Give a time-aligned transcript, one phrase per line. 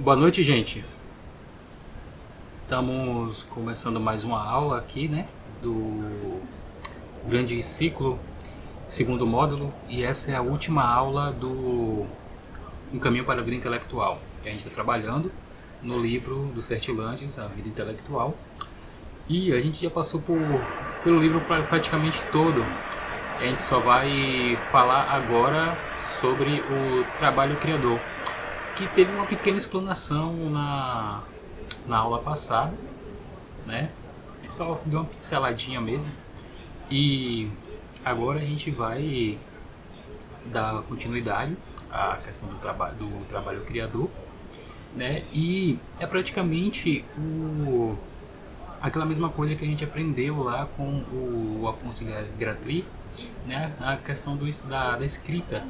[0.00, 0.82] Boa noite, gente.
[2.62, 5.28] Estamos começando mais uma aula aqui, né?
[5.60, 6.40] Do
[7.28, 8.18] grande ciclo,
[8.88, 12.06] segundo módulo, e essa é a última aula do
[12.90, 15.30] Um Caminho para a Vida Intelectual, que a gente está trabalhando
[15.82, 18.34] no livro do Sertilanges, A Vida Intelectual.
[19.28, 20.38] E a gente já passou por,
[21.04, 22.64] pelo livro praticamente todo.
[23.38, 25.76] A gente só vai falar agora
[26.22, 28.00] sobre o trabalho criador,
[28.80, 31.22] que teve uma pequena explanação na,
[31.86, 32.72] na aula passada,
[33.66, 33.90] né?
[34.48, 36.08] Só deu uma pinceladinha mesmo.
[36.90, 37.50] E
[38.02, 39.38] agora a gente vai
[40.46, 41.54] dar continuidade
[41.90, 44.08] à questão do trabalho do trabalho criador,
[44.96, 45.24] né?
[45.30, 47.98] E é praticamente o
[48.80, 52.02] aquela mesma coisa que a gente aprendeu lá com o Afonso
[52.38, 52.86] Gratry,
[53.46, 53.74] né?
[53.78, 55.62] A questão do, da, da escrita.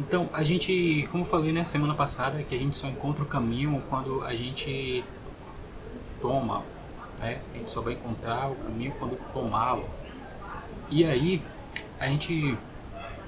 [0.00, 3.26] Então, a gente, como eu falei né, semana passada, que a gente só encontra o
[3.26, 5.04] caminho quando a gente
[6.22, 6.64] toma,
[7.18, 7.42] né?
[7.54, 9.84] A gente só vai encontrar o caminho quando tomá-lo.
[10.90, 11.42] E aí,
[11.98, 12.56] a gente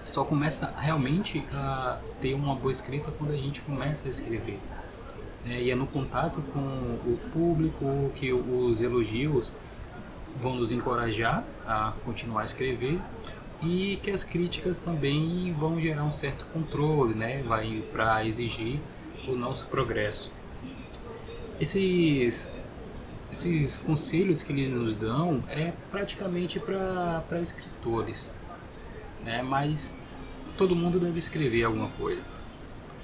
[0.03, 4.59] só começa realmente a ter uma boa escrita quando a gente começa a escrever.
[5.47, 9.53] É, e é no contato com o público que os elogios
[10.41, 12.99] vão nos encorajar a continuar a escrever
[13.63, 17.43] e que as críticas também vão gerar um certo controle, né?
[17.43, 18.81] Vai para exigir
[19.27, 20.33] o nosso progresso.
[21.61, 22.51] Esses
[23.31, 28.33] esses conselhos que eles nos dão é praticamente para escritores,
[29.25, 29.43] né?
[29.43, 29.95] Mas
[30.57, 32.23] todo mundo deve escrever alguma coisa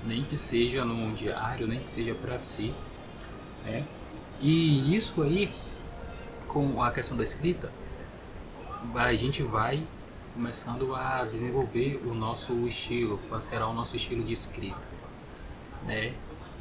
[0.04, 2.72] nem que seja num diário, nem que seja para si.
[3.64, 3.84] Né?
[4.40, 5.50] E isso aí,
[6.46, 7.72] com a questão da escrita,
[8.94, 9.84] a gente vai
[10.38, 14.78] começando a desenvolver o nosso estilo, qual será o nosso estilo de escrita.
[15.84, 16.14] Né?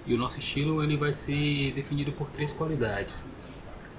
[0.03, 3.23] E o nosso estilo ele vai ser definido por três qualidades.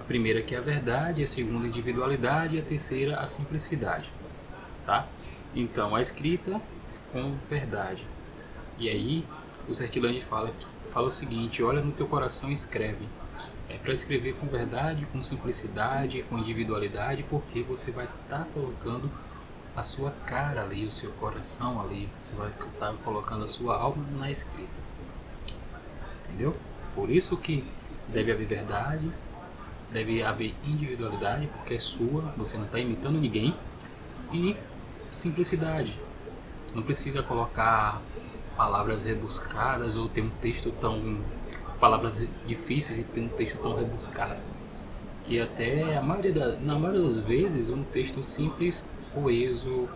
[0.00, 4.12] A primeira que é a verdade, a segunda a individualidade e a terceira a simplicidade.
[4.84, 5.06] Tá?
[5.54, 6.60] Então a escrita
[7.12, 8.04] com verdade.
[8.80, 9.24] E aí
[9.68, 10.52] o Sertilange fala,
[10.92, 13.08] fala o seguinte, olha no teu coração e escreve.
[13.68, 19.08] É para escrever com verdade, com simplicidade, com individualidade, porque você vai estar tá colocando
[19.78, 23.76] a sua cara ali, o seu coração ali, você vai estar tá colocando a sua
[23.76, 24.68] alma na escrita.
[26.24, 26.56] Entendeu?
[26.94, 27.64] Por isso que
[28.08, 29.10] deve haver verdade,
[29.92, 33.54] deve haver individualidade, porque é sua, você não está imitando ninguém,
[34.32, 34.56] e
[35.10, 35.98] simplicidade.
[36.74, 38.02] Não precisa colocar
[38.56, 41.22] palavras rebuscadas ou ter um texto tão
[41.80, 44.40] palavras difíceis e ter um texto tão rebuscado.
[45.28, 49.88] E até a maioria da, na maioria das vezes um texto simples, coeso,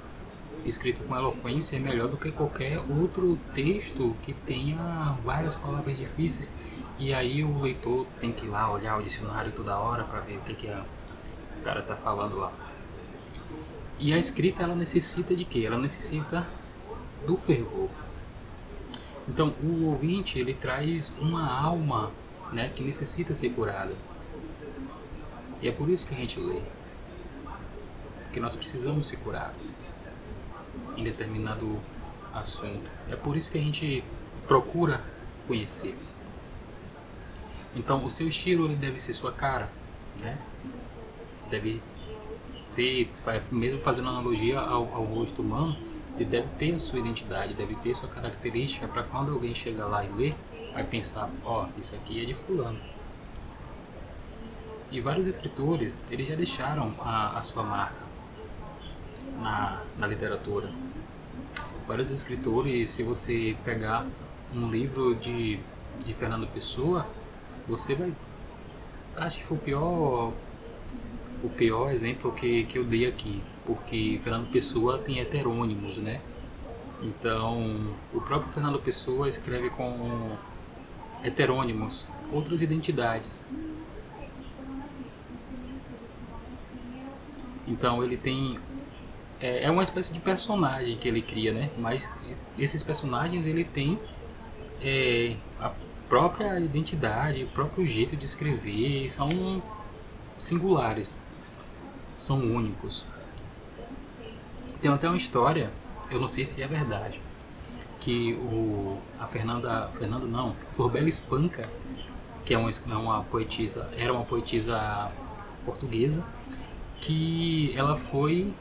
[0.65, 6.53] escrito com eloquência é melhor do que qualquer outro texto que tenha várias palavras difíceis
[6.99, 10.37] e aí o leitor tem que ir lá olhar o dicionário toda hora para ver
[10.37, 10.85] o que, que a,
[11.59, 12.53] o cara está falando lá.
[13.99, 15.65] E a escrita ela necessita de quê?
[15.67, 16.47] Ela necessita
[17.27, 17.89] do fervor.
[19.29, 22.11] Então, o ouvinte ele traz uma alma,
[22.53, 23.95] né, que necessita ser curada.
[25.61, 26.61] E é por isso que a gente lê.
[28.33, 29.63] Que nós precisamos ser curados
[30.97, 31.81] em determinado
[32.33, 32.91] assunto.
[33.09, 34.03] É por isso que a gente
[34.47, 35.03] procura
[35.47, 35.97] conhecer.
[37.75, 39.71] Então, o seu estilo deve ser sua cara,
[40.21, 40.39] né?
[41.51, 41.83] Deve
[42.67, 43.11] ser,
[43.51, 45.77] mesmo fazendo analogia ao, ao rosto humano,
[46.17, 50.05] ele deve ter a sua identidade, deve ter sua característica para quando alguém chegar lá
[50.05, 50.35] e ler,
[50.75, 52.79] vai pensar, ó, oh, isso aqui é de fulano.
[54.91, 58.02] E vários escritores, eles já deixaram a, a sua marca
[59.43, 60.71] na, na literatura.
[61.87, 64.07] Vários escritores, se você pegar
[64.55, 65.59] um livro de,
[66.05, 67.07] de Fernando Pessoa,
[67.67, 68.13] você vai.
[69.17, 70.33] Acho que foi o pior,
[71.43, 76.21] o pior exemplo que, que eu dei aqui porque Fernando Pessoa tem heterônimos, né?
[77.03, 80.37] Então, o próprio Fernando Pessoa escreve com
[81.23, 83.45] heterônimos, outras identidades.
[87.67, 88.59] Então, ele tem
[89.43, 91.69] é, é uma espécie de personagem que ele cria, né?
[91.77, 92.09] Mas
[92.57, 93.99] esses personagens ele tem
[94.81, 95.73] é, a
[96.09, 99.63] própria identidade, o próprio jeito de escrever, são
[100.39, 101.21] singulares,
[102.17, 103.05] são únicos.
[104.81, 105.73] Tem até uma história,
[106.11, 107.21] eu não sei se é verdade,
[108.01, 111.69] que o, a Fernanda, Fernando não, Florbela Espanca,
[112.45, 115.11] que é uma, é uma poetisa, era uma poetisa
[115.65, 116.25] portuguesa,
[117.01, 118.53] que ela foi,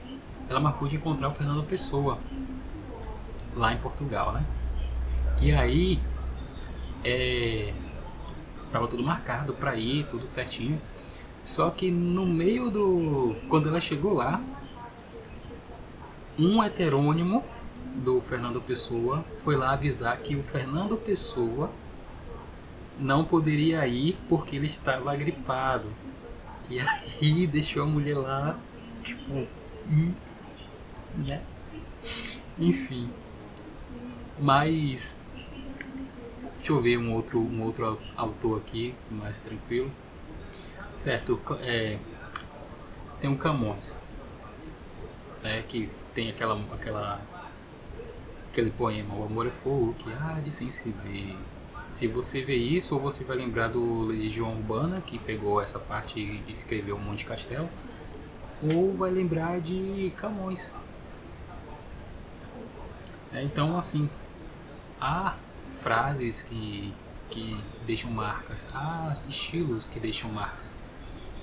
[0.51, 2.19] ela marcou de encontrar o Fernando Pessoa
[3.55, 4.45] lá em Portugal, né?
[5.41, 5.99] E aí
[7.03, 7.73] é,
[8.71, 10.79] tava tudo marcado para ir, tudo certinho.
[11.43, 13.35] Só que no meio do.
[13.49, 14.39] Quando ela chegou lá,
[16.37, 17.43] um heterônimo
[17.95, 21.71] do Fernando Pessoa foi lá avisar que o Fernando Pessoa
[22.99, 25.87] não poderia ir porque ele estava gripado.
[26.69, 28.57] E aí deixou a mulher lá,
[29.03, 29.47] tipo.
[31.17, 31.41] Né?
[32.59, 33.09] Enfim.
[34.39, 35.11] Mas.
[36.57, 39.91] Deixa eu ver um outro, um outro autor aqui, mais tranquilo.
[40.95, 41.97] Certo, é,
[43.19, 43.97] tem um Camões,
[45.41, 47.19] né, que tem aquela, aquela,
[48.51, 51.35] aquele poema, O amor é fogo que há de sem se ver.
[51.91, 56.19] Se você vê isso, ou você vai lembrar do Legião Urbana, que pegou essa parte
[56.19, 57.69] e escreveu Monte Castelo,
[58.61, 60.71] ou vai lembrar de Camões.
[63.33, 64.09] É, então, assim,
[64.99, 65.35] há
[65.81, 66.93] frases que,
[67.29, 70.75] que deixam marcas, há estilos que deixam marcas.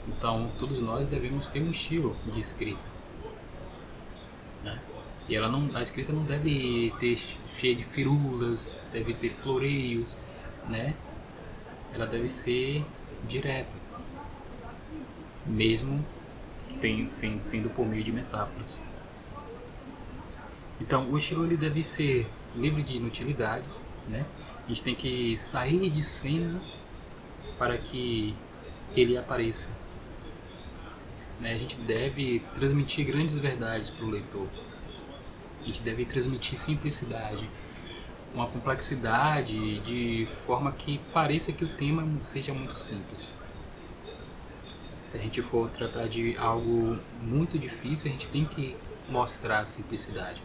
[0.06, 2.80] Então, todos nós devemos ter um estilo de escrita.
[4.62, 4.80] Né?
[5.28, 7.18] E ela não, a escrita não deve ter
[7.56, 10.16] cheia de firulas, deve ter floreios,
[10.68, 10.94] né?
[11.92, 12.84] Ela deve ser
[13.26, 13.72] direta,
[15.44, 16.04] mesmo
[16.80, 18.80] tem, sendo, sendo por meio de metáforas.
[20.80, 24.24] Então, o estilo ele deve ser livre de inutilidades, né?
[24.64, 26.60] A gente tem que sair de cena
[27.58, 28.34] para que
[28.94, 29.70] ele apareça.
[31.40, 31.52] Né?
[31.52, 34.46] A gente deve transmitir grandes verdades para o leitor.
[35.60, 37.48] A gente deve transmitir simplicidade,
[38.34, 43.34] uma complexidade de forma que pareça que o tema seja muito simples.
[45.10, 48.76] Se a gente for tratar de algo muito difícil, a gente tem que
[49.08, 50.42] mostrar a simplicidade.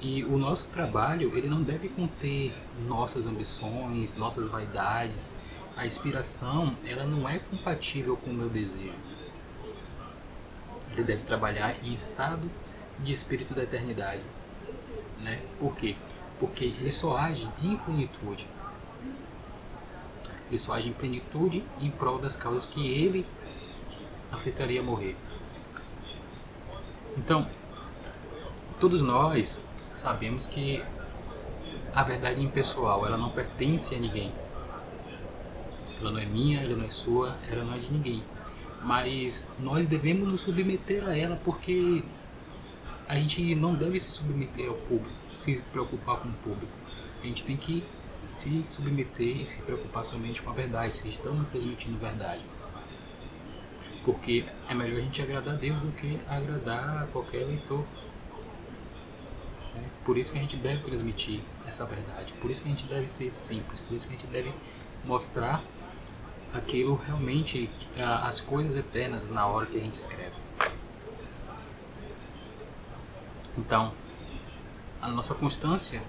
[0.00, 2.54] E o nosso trabalho, ele não deve conter
[2.86, 5.28] nossas ambições, nossas vaidades.
[5.76, 8.94] A inspiração, ela não é compatível com o meu desejo
[10.98, 12.50] ele deve trabalhar em estado
[12.98, 14.22] de espírito da eternidade.
[15.20, 15.40] Né?
[15.58, 15.94] Por quê?
[16.40, 18.46] Porque ele só age em plenitude.
[20.48, 23.26] Ele só age em plenitude em prol das causas que ele
[24.32, 25.16] aceitaria morrer.
[27.16, 27.48] Então,
[28.80, 29.60] todos nós
[29.98, 30.82] sabemos que
[31.94, 34.32] a verdade impessoal, ela não pertence a ninguém.
[36.00, 38.22] Ela não é minha, ela não é sua, ela não é de ninguém
[38.82, 42.04] mas nós devemos nos submeter a ela porque
[43.08, 46.72] a gente não deve se submeter ao público, se preocupar com o público.
[47.22, 47.82] A gente tem que
[48.36, 52.42] se submeter e se preocupar somente com a verdade, se estamos transmitindo verdade.
[54.04, 57.84] Porque é melhor a gente agradar a Deus do que agradar a qualquer leitor.
[60.08, 63.06] Por isso que a gente deve transmitir essa verdade, por isso que a gente deve
[63.06, 64.54] ser simples, por isso que a gente deve
[65.04, 65.62] mostrar
[66.54, 67.68] aquilo realmente
[68.24, 70.34] as coisas eternas na hora que a gente escreve.
[73.58, 73.92] Então,
[75.02, 76.02] a nossa constância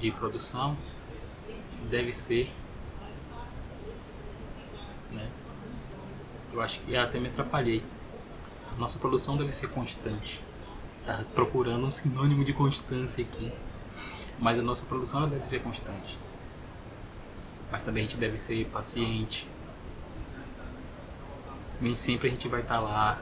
[0.00, 0.76] de produção
[1.88, 2.52] deve ser,
[5.12, 5.30] né?
[6.52, 7.80] Eu acho que até me atrapalhei.
[8.72, 10.42] A nossa produção deve ser constante.
[11.06, 13.52] Tá procurando um sinônimo de constância aqui.
[14.38, 16.18] Mas a nossa produção deve ser constante
[17.74, 19.48] mas também a gente deve ser paciente.
[21.80, 23.20] Nem sempre a gente vai estar tá lá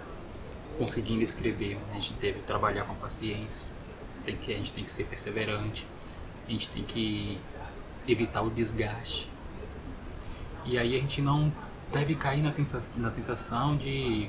[0.77, 1.93] conseguindo escrever, né?
[1.93, 3.67] a gente deve trabalhar com paciência,
[4.27, 5.87] tem que, a gente tem que ser perseverante,
[6.47, 7.41] a gente tem que
[8.07, 9.27] evitar o desgaste.
[10.67, 11.51] E aí a gente não
[11.91, 14.29] deve cair na tentação de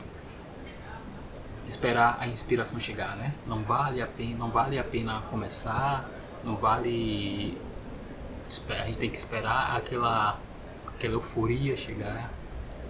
[1.67, 3.33] esperar a inspiração chegar, né?
[3.47, 6.09] Não vale a pena, não vale a pena começar,
[6.43, 7.57] não vale
[8.69, 10.39] a gente tem que esperar aquela,
[10.87, 12.31] aquela euforia chegar.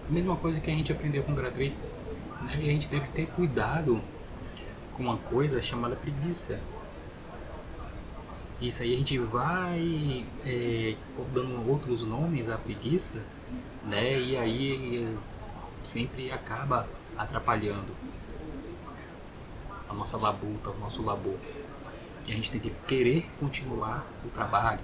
[0.10, 1.78] Mesma coisa que a gente aprendeu com o gratuito.
[2.42, 2.60] Né?
[2.62, 4.02] E a gente deve ter cuidado
[4.96, 6.60] com uma coisa chamada preguiça.
[8.60, 10.96] Isso aí a gente vai é,
[11.34, 13.16] dando outros nomes à preguiça,
[13.86, 14.20] né?
[14.20, 15.18] E aí
[15.84, 16.88] sempre acaba
[17.18, 17.94] atrapalhando
[19.94, 21.38] a nossa labuta, o nosso labor.
[22.26, 24.80] E a gente tem que querer continuar o trabalho,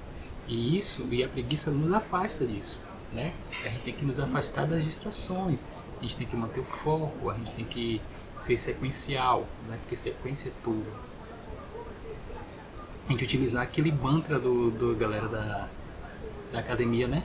[0.47, 2.79] e isso, e a preguiça nos afasta disso,
[3.13, 3.33] né?
[3.63, 5.65] A gente tem que nos afastar das distrações,
[5.99, 8.01] a gente tem que manter o foco, a gente tem que
[8.39, 9.77] ser sequencial, né?
[9.81, 10.85] Porque sequência é tudo.
[13.07, 15.69] A gente utilizar aquele mantra do, do galera da,
[16.51, 17.23] da academia, né?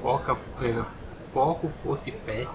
[0.00, 0.84] Foca, é,
[1.32, 2.46] foco, força e fé.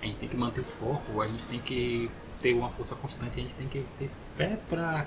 [0.00, 2.10] A gente tem que manter o foco, a gente tem que
[2.46, 5.04] ter uma força constante, a gente tem que ter fé para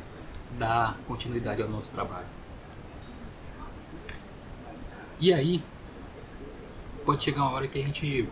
[0.57, 2.27] dar continuidade ao nosso trabalho.
[5.21, 5.63] E aí,
[7.05, 8.27] pode chegar uma hora que a gente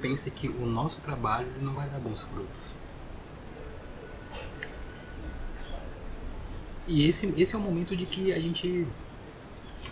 [0.00, 2.74] pense que o nosso trabalho não vai dar bons frutos.
[6.88, 8.88] E esse, esse é o momento de que a gente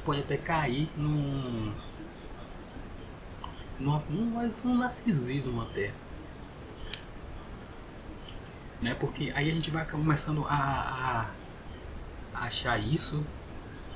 [0.05, 1.73] pode até cair num,
[3.79, 5.93] num, num, num narcisismo até.
[8.83, 8.95] Né?
[8.99, 11.31] Porque aí a gente vai começando a,
[12.35, 13.25] a achar isso,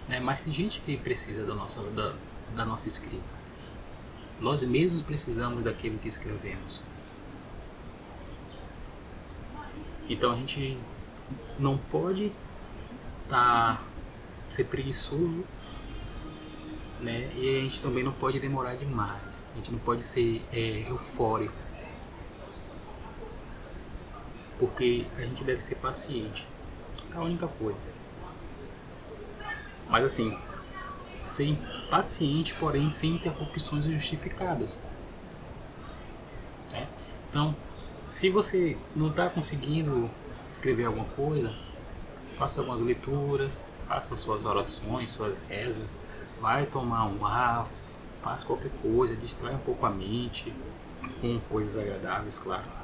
[0.09, 0.21] né?
[0.21, 2.15] mas tem gente que precisa da nossa, da,
[2.55, 3.37] da nossa escrita.
[4.41, 6.83] Nós mesmos precisamos daquilo que escrevemos.
[10.09, 10.79] Então a gente
[11.59, 12.33] não pode
[13.29, 13.83] tá,
[14.51, 15.45] ser preguiçoso,
[17.01, 17.29] né?
[17.35, 19.49] E a gente também não pode demorar demais.
[19.53, 21.66] A gente não pode ser é, eufórico.
[24.59, 26.47] Porque a gente deve ser paciente.
[27.13, 27.83] É a única coisa.
[29.89, 30.37] Mas assim,
[31.15, 31.57] ser
[31.91, 34.81] paciente, porém sem interrupções justificadas.
[36.73, 36.87] É?
[37.31, 37.55] Então,
[38.11, 40.11] se você não está conseguindo
[40.51, 41.55] escrever alguma coisa,
[42.39, 45.99] faça algumas leituras, faça suas orações, suas rezas,
[46.41, 47.69] vai tomar um ar,
[48.23, 50.53] faça qualquer coisa, distrai um pouco a mente
[51.21, 52.76] com coisas agradáveis, claro.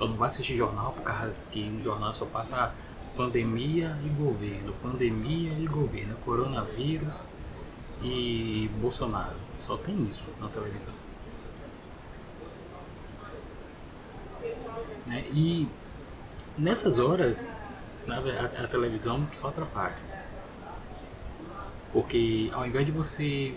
[0.00, 2.74] Só não vai assistir jornal, porque no jornal só passa
[3.14, 7.20] pandemia e governo, pandemia e governo, coronavírus
[8.02, 9.36] e Bolsonaro.
[9.58, 10.94] Só tem isso na televisão.
[15.06, 15.22] Né?
[15.34, 15.68] E
[16.56, 17.46] nessas horas
[18.08, 19.98] a, a televisão só atrapalha.
[21.92, 23.54] Porque ao invés de você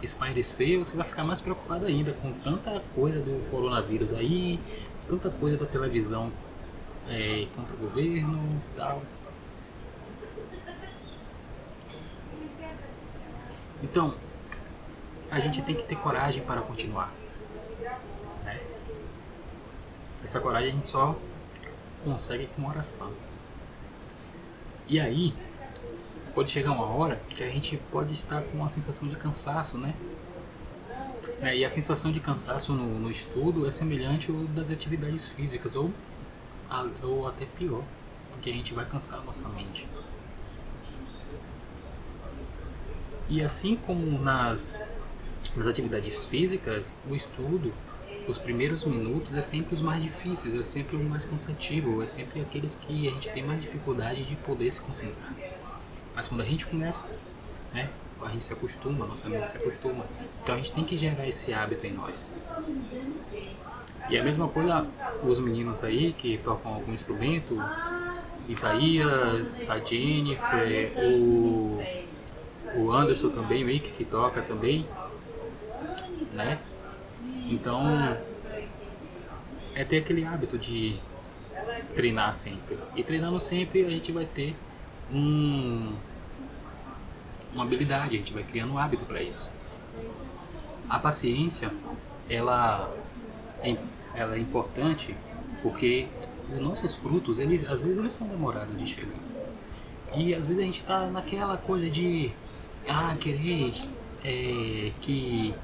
[0.00, 4.60] espairecer, você vai ficar mais preocupado ainda com tanta coisa do coronavírus aí,
[5.08, 6.32] tanta coisa da televisão
[7.08, 9.02] é, contra o governo tal.
[13.82, 14.14] Então,
[15.30, 17.12] a gente tem que ter coragem para continuar.
[18.44, 18.60] Né?
[20.24, 21.16] Essa coragem a gente só
[22.04, 23.12] consegue com oração.
[24.88, 25.34] E aí,
[26.34, 29.94] pode chegar uma hora que a gente pode estar com uma sensação de cansaço, né?
[31.40, 35.76] É, e a sensação de cansaço no, no estudo é semelhante ao das atividades físicas,
[35.76, 35.90] ou,
[37.02, 37.82] ou até pior,
[38.32, 39.86] porque a gente vai cansar a nossa mente.
[43.28, 44.78] E assim como nas,
[45.56, 47.72] nas atividades físicas, o estudo
[48.28, 52.40] os primeiros minutos é sempre os mais difíceis, é sempre o mais cansativo, é sempre
[52.40, 55.32] aqueles que a gente tem mais dificuldade de poder se concentrar.
[56.14, 57.06] Mas quando a gente começa,
[57.72, 57.88] né,
[58.22, 60.04] a gente se acostuma, a nossa mente se acostuma.
[60.42, 62.30] Então a gente tem que gerar esse hábito em nós.
[64.08, 64.86] E a mesma coisa
[65.22, 67.56] os meninos aí que tocam algum instrumento,
[68.48, 71.80] Isaías, a Jennifer, o,
[72.76, 74.86] o Anderson também, o Mick que toca também,
[76.32, 76.58] né?
[77.48, 78.16] Então,
[79.74, 80.96] é ter aquele hábito de
[81.94, 82.78] treinar sempre.
[82.94, 84.54] E treinando sempre a gente vai ter
[85.12, 85.92] um,
[87.56, 89.50] uma habilidade, a gente vai criando um hábito para isso.
[90.88, 91.72] A paciência,
[92.28, 92.94] ela
[93.62, 93.76] é,
[94.14, 95.16] ela é importante
[95.62, 96.06] porque
[96.52, 99.18] os nossos frutos, eles, às vezes eles são demorados de chegar.
[100.14, 102.30] E às vezes a gente está naquela coisa de
[102.88, 103.72] ah, querer
[104.22, 105.54] é, que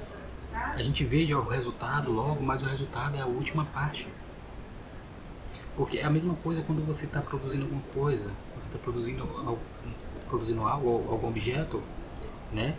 [0.52, 4.08] a gente veja o resultado logo, mas o resultado é a última parte.
[5.76, 9.25] Porque é a mesma coisa quando você está produzindo alguma coisa, você está produzindo,
[10.32, 11.82] produzindo algo, algum objeto,
[12.50, 12.74] né?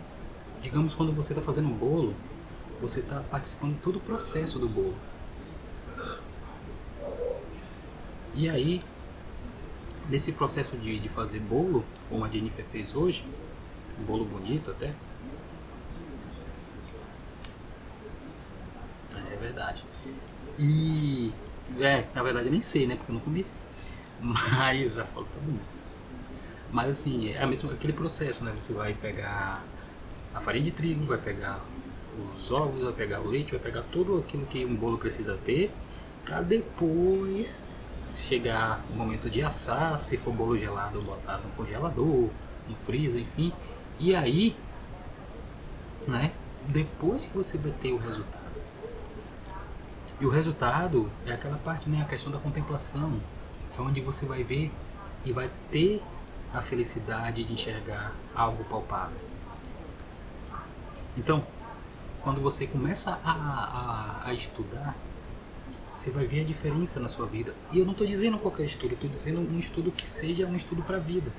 [0.60, 2.12] Digamos quando você está fazendo um bolo,
[2.80, 4.96] você está participando de todo o processo do bolo.
[8.34, 8.82] E aí,
[10.10, 13.24] nesse processo de, de fazer bolo, como a Jennifer fez hoje,
[14.00, 14.92] um bolo bonito até,
[19.44, 19.84] verdade.
[20.58, 21.32] E.
[21.80, 22.96] É, na verdade eu nem sei, né?
[22.96, 23.44] Porque eu não comi.
[24.20, 25.83] Mas a foto tá bonita.
[26.74, 28.52] Mas assim, é a mesma, aquele processo, né?
[28.52, 29.62] Você vai pegar
[30.34, 31.64] a farinha de trigo, vai pegar
[32.36, 35.70] os ovos, vai pegar o leite, vai pegar tudo aquilo que um bolo precisa ter,
[36.24, 37.60] para depois
[38.02, 42.28] chegar o momento de assar, se for bolo gelado, botar no congelador,
[42.68, 43.52] no freezer, enfim.
[44.00, 44.56] E aí,
[46.08, 46.32] né?
[46.60, 48.42] Depois que você vai ter o resultado
[50.20, 53.20] e o resultado é aquela parte, né, a questão da contemplação,
[53.76, 54.72] é onde você vai ver
[55.24, 56.02] e vai ter
[56.54, 59.18] a felicidade de enxergar algo palpável.
[61.16, 61.44] Então,
[62.22, 64.96] quando você começa a, a, a estudar,
[65.94, 67.54] você vai ver a diferença na sua vida.
[67.72, 70.82] E eu não estou dizendo qualquer estudo, estou dizendo um estudo que seja um estudo
[70.82, 71.32] para a vida.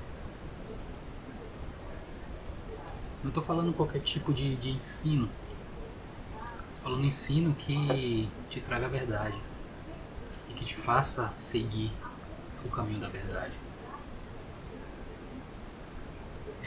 [3.22, 5.28] Não estou falando qualquer tipo de, de ensino.
[6.68, 9.36] Estou falando ensino que te traga a verdade
[10.48, 11.92] e que te faça seguir
[12.64, 13.65] o caminho da verdade.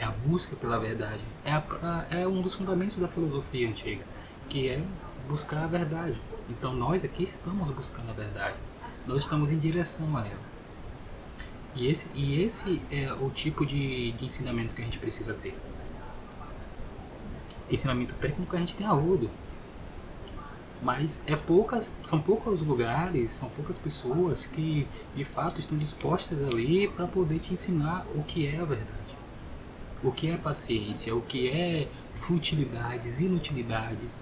[0.00, 1.22] É a busca pela verdade.
[1.44, 4.02] É, a, é um dos fundamentos da filosofia antiga,
[4.48, 4.82] que é
[5.28, 6.18] buscar a verdade.
[6.48, 8.56] Então nós aqui estamos buscando a verdade.
[9.06, 10.50] Nós estamos em direção a ela.
[11.76, 15.54] E esse, e esse é o tipo de, de ensinamento que a gente precisa ter.
[17.70, 19.30] Ensinamento técnico a gente tem agudo.
[20.82, 26.88] Mas é poucas, são poucos lugares, são poucas pessoas que de fato estão dispostas ali
[26.88, 28.99] para poder te ensinar o que é a verdade.
[30.02, 34.20] O que é paciência, o que é futilidades, inutilidades.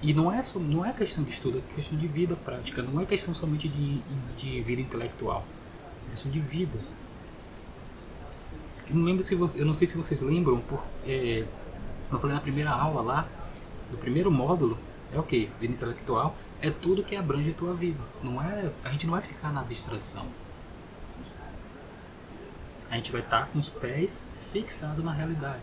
[0.00, 3.00] E não é, só, não é questão de estudo, é questão de vida prática, não
[3.00, 4.00] é questão somente de,
[4.36, 5.46] de vida intelectual
[6.12, 6.78] questão de vida.
[8.88, 11.46] Eu não lembro se você, eu não sei se vocês lembram, por, é,
[12.10, 13.28] eu falei na primeira aula lá,
[13.90, 14.78] do primeiro módulo,
[15.12, 15.50] é o que?
[15.60, 18.00] Vida intelectual é tudo que abrange a tua vida.
[18.22, 20.26] Não é, a gente não vai ficar na abstração.
[22.92, 24.10] A gente vai estar com os pés
[24.52, 25.62] fixados na realidade.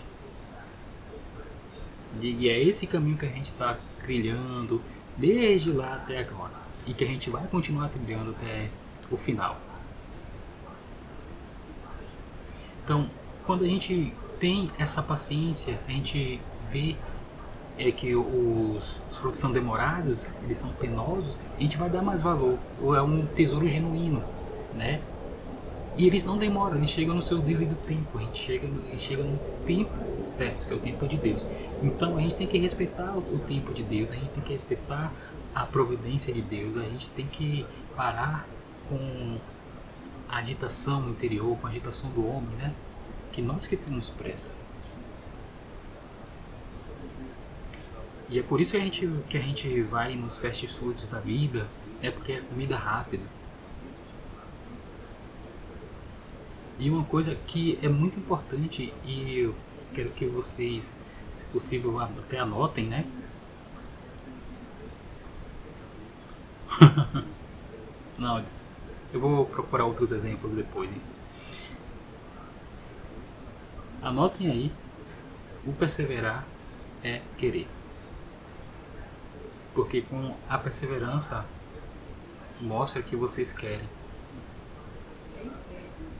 [2.19, 4.81] E, é esse caminho que a gente está trilhando
[5.15, 6.53] desde lá até agora.
[6.87, 8.71] E que a gente vai continuar trilhando até
[9.11, 9.59] o final.
[12.83, 13.07] Então,
[13.45, 16.95] quando a gente tem essa paciência, a gente vê
[17.77, 22.23] é, que os, os frutos são demorados, eles são penosos, a gente vai dar mais
[22.23, 22.57] valor.
[22.81, 24.23] Ou é um tesouro genuíno,
[24.73, 24.99] né?
[25.99, 28.17] E eles não demoram, eles chegam no seu devido tempo.
[28.17, 29.91] A gente chega, no, chega no tempo
[30.37, 31.45] certo, que é o tempo de Deus.
[31.83, 34.53] Então a gente tem que respeitar o, o tempo de Deus, a gente tem que
[34.53, 35.11] respeitar
[35.53, 37.65] a providência de Deus, a gente tem que
[37.97, 38.47] parar
[38.87, 39.37] com
[40.29, 42.73] a agitação interior, com a agitação do homem, né?
[43.33, 44.55] Que nós que temos pressa.
[48.29, 51.19] E é por isso que a gente, que a gente vai nos fast foods da
[51.19, 51.67] vida,
[52.01, 53.38] é porque é comida rápida.
[56.79, 59.53] E uma coisa que é muito importante e eu
[59.93, 60.95] quero que vocês,
[61.35, 63.05] se possível, até anotem, né?
[68.17, 68.41] Não,
[69.11, 70.89] eu vou procurar outros exemplos depois.
[70.89, 71.01] Hein?
[74.01, 74.71] Anotem aí.
[75.65, 76.47] O perseverar
[77.03, 77.67] é querer.
[79.75, 81.45] Porque com a perseverança
[82.61, 83.98] mostra que vocês querem.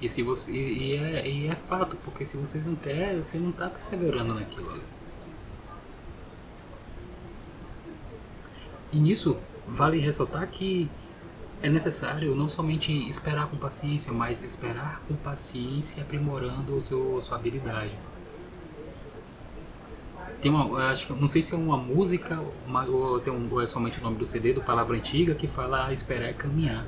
[0.01, 3.49] E, se você, e, é, e é fato, porque se vocês não querem, você não
[3.49, 4.81] está perseverando naquilo ali.
[8.91, 10.89] E nisso vale ressaltar que
[11.61, 17.37] é necessário não somente esperar com paciência, mas esperar com paciência, aprimorando o seu, sua
[17.37, 17.95] habilidade.
[20.41, 23.61] Tem uma, acho que não sei se é uma música uma, ou, tem um, ou
[23.61, 26.85] é somente o nome do CD do Palavra Antiga que fala esperar é caminhar.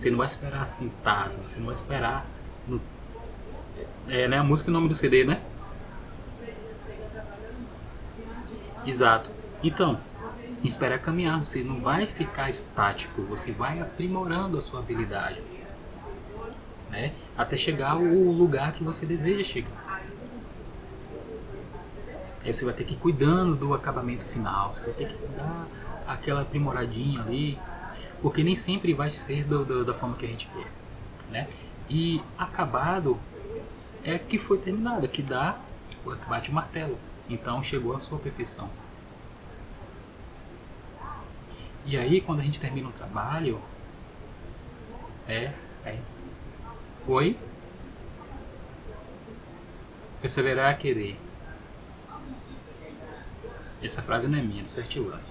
[0.00, 2.26] Você não vai esperar sentado, você não vai esperar
[2.66, 2.80] no,
[4.08, 5.42] é, né, a música e o nome do CD, né?
[8.86, 9.30] Exato.
[9.62, 10.00] Então,
[10.64, 11.38] esperar caminhar.
[11.40, 15.42] Você não vai ficar estático, você vai aprimorando a sua habilidade.
[16.90, 17.12] Né?
[17.36, 20.00] Até chegar ao lugar que você deseja chegar.
[22.42, 25.66] Aí você vai ter que ir cuidando do acabamento final, você vai ter que dar
[26.06, 27.58] aquela aprimoradinha ali,
[28.22, 30.70] porque nem sempre vai ser do, do, da forma que a gente quer.
[31.30, 31.48] Né?
[31.88, 33.18] E acabado
[34.04, 35.58] é que foi terminado, que dá,
[36.28, 36.98] bate o martelo.
[37.28, 38.70] Então chegou a sua perfeição.
[41.86, 43.60] E aí, quando a gente termina um trabalho,
[45.26, 45.52] é,
[45.84, 45.98] é.
[47.06, 47.36] Oi?
[50.20, 51.18] Perseverar a querer.
[53.82, 55.29] Essa frase não é minha, é do Certilantes.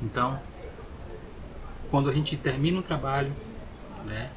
[0.00, 0.40] Então,
[1.90, 3.34] quando a gente termina um trabalho,
[4.06, 4.30] né,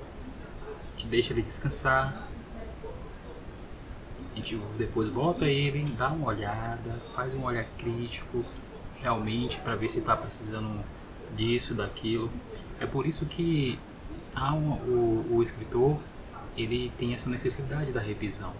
[0.97, 2.27] que deixa ele descansar,
[4.31, 8.45] a gente depois volta ele, dá uma olhada, faz um olhar crítico
[9.01, 10.83] realmente para ver se está precisando
[11.35, 12.31] disso, daquilo.
[12.79, 13.77] É por isso que
[14.35, 15.99] há um, o, o escritor
[16.57, 18.53] ele tem essa necessidade da revisão.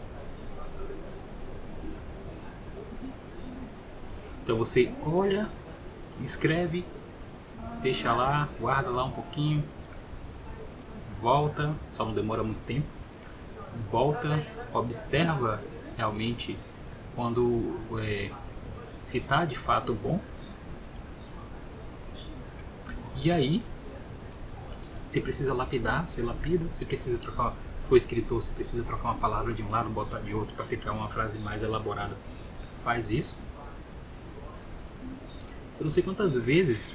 [4.44, 5.50] Então você olha,
[6.24, 6.86] escreve,
[7.82, 9.64] deixa lá, guarda lá um pouquinho,
[11.22, 12.88] volta, só não demora muito tempo,
[13.92, 15.66] volta, observa
[15.98, 16.58] realmente
[17.16, 18.32] quando é,
[19.02, 20.22] se está de fato bom.
[23.16, 23.64] E aí,
[25.08, 26.72] Se precisa lapidar, você lapida.
[26.72, 30.20] Se precisa trocar, se for escritor, se precisa trocar uma palavra de um lado, botar
[30.22, 32.18] de outro para ficar uma frase mais elaborada,
[32.84, 33.38] faz isso.
[35.82, 36.94] Eu não sei quantas vezes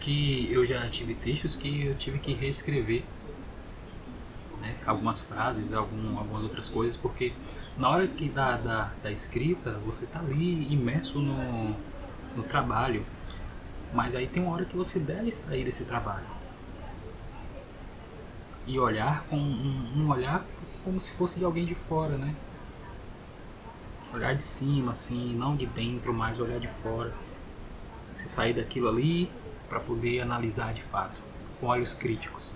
[0.00, 3.04] que eu já tive textos que eu tive que reescrever
[4.62, 7.34] né, algumas frases, algum, algumas outras coisas, porque
[7.76, 11.76] na hora que da, da, da escrita você está ali imerso no,
[12.34, 13.04] no trabalho,
[13.92, 16.24] mas aí tem uma hora que você deve sair desse trabalho
[18.66, 20.46] e olhar com um, um olhar
[20.82, 22.34] como se fosse de alguém de fora, né?
[24.14, 27.14] Olhar de cima, assim, não de dentro, mas olhar de fora.
[28.20, 29.30] Se sair daquilo ali
[29.68, 31.20] para poder analisar de fato,
[31.58, 32.50] com olhos críticos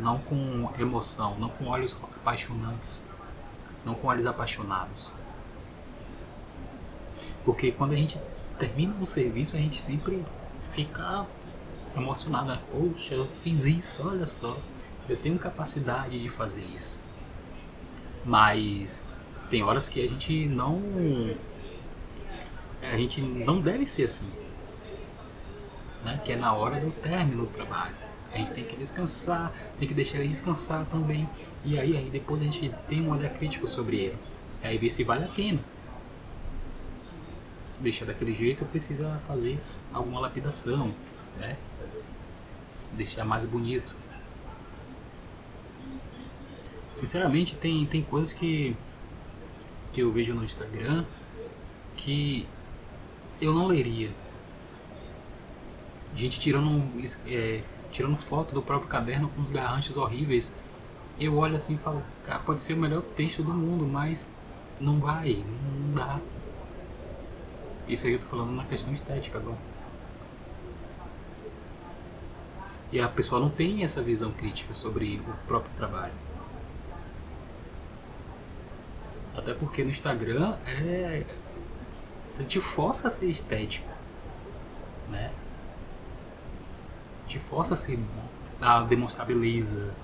[0.00, 3.04] não com emoção, não com olhos apaixonantes,
[3.84, 5.12] não com olhos apaixonados.
[7.44, 8.18] Porque quando a gente
[8.58, 10.24] termina um serviço, a gente sempre
[10.72, 11.26] fica
[11.94, 12.48] emocionado.
[12.48, 12.60] Né?
[12.72, 14.58] Poxa, eu fiz isso, olha só,
[15.08, 17.00] eu tenho capacidade de fazer isso.
[18.24, 19.04] Mas
[19.50, 20.82] tem horas que a gente não.
[22.82, 24.39] A gente não deve ser assim.
[26.04, 26.20] Né?
[26.24, 27.94] Que é na hora do término do trabalho
[28.32, 31.28] a gente tem que descansar, tem que deixar ele descansar também.
[31.64, 34.18] E aí, aí depois a gente tem um olhar crítico sobre ele.
[34.62, 35.58] Aí ver se vale a pena.
[37.80, 39.58] Deixar daquele jeito precisa fazer
[39.92, 40.94] alguma lapidação,
[41.38, 41.56] né?
[42.92, 43.96] Deixar mais bonito.
[46.92, 48.76] Sinceramente tem, tem coisas que,
[49.92, 51.04] que eu vejo no Instagram
[51.96, 52.46] que
[53.40, 54.12] eu não leria.
[56.14, 56.90] Gente tirando
[57.26, 60.52] é, tirando foto do próprio caderno com uns garranchos horríveis.
[61.18, 64.26] Eu olho assim e falo, cara, pode ser o melhor texto do mundo, mas
[64.80, 65.44] não vai,
[65.84, 66.18] não dá.
[67.86, 69.58] Isso aí eu tô falando na questão estética agora.
[72.92, 76.12] E a pessoa não tem essa visão crítica sobre o próprio trabalho.
[79.36, 81.24] Até porque no Instagram é.
[82.48, 83.88] te força a ser estético.
[85.08, 85.32] Né?
[87.30, 87.98] Te força a, ser,
[88.60, 89.94] a demonstrar beleza.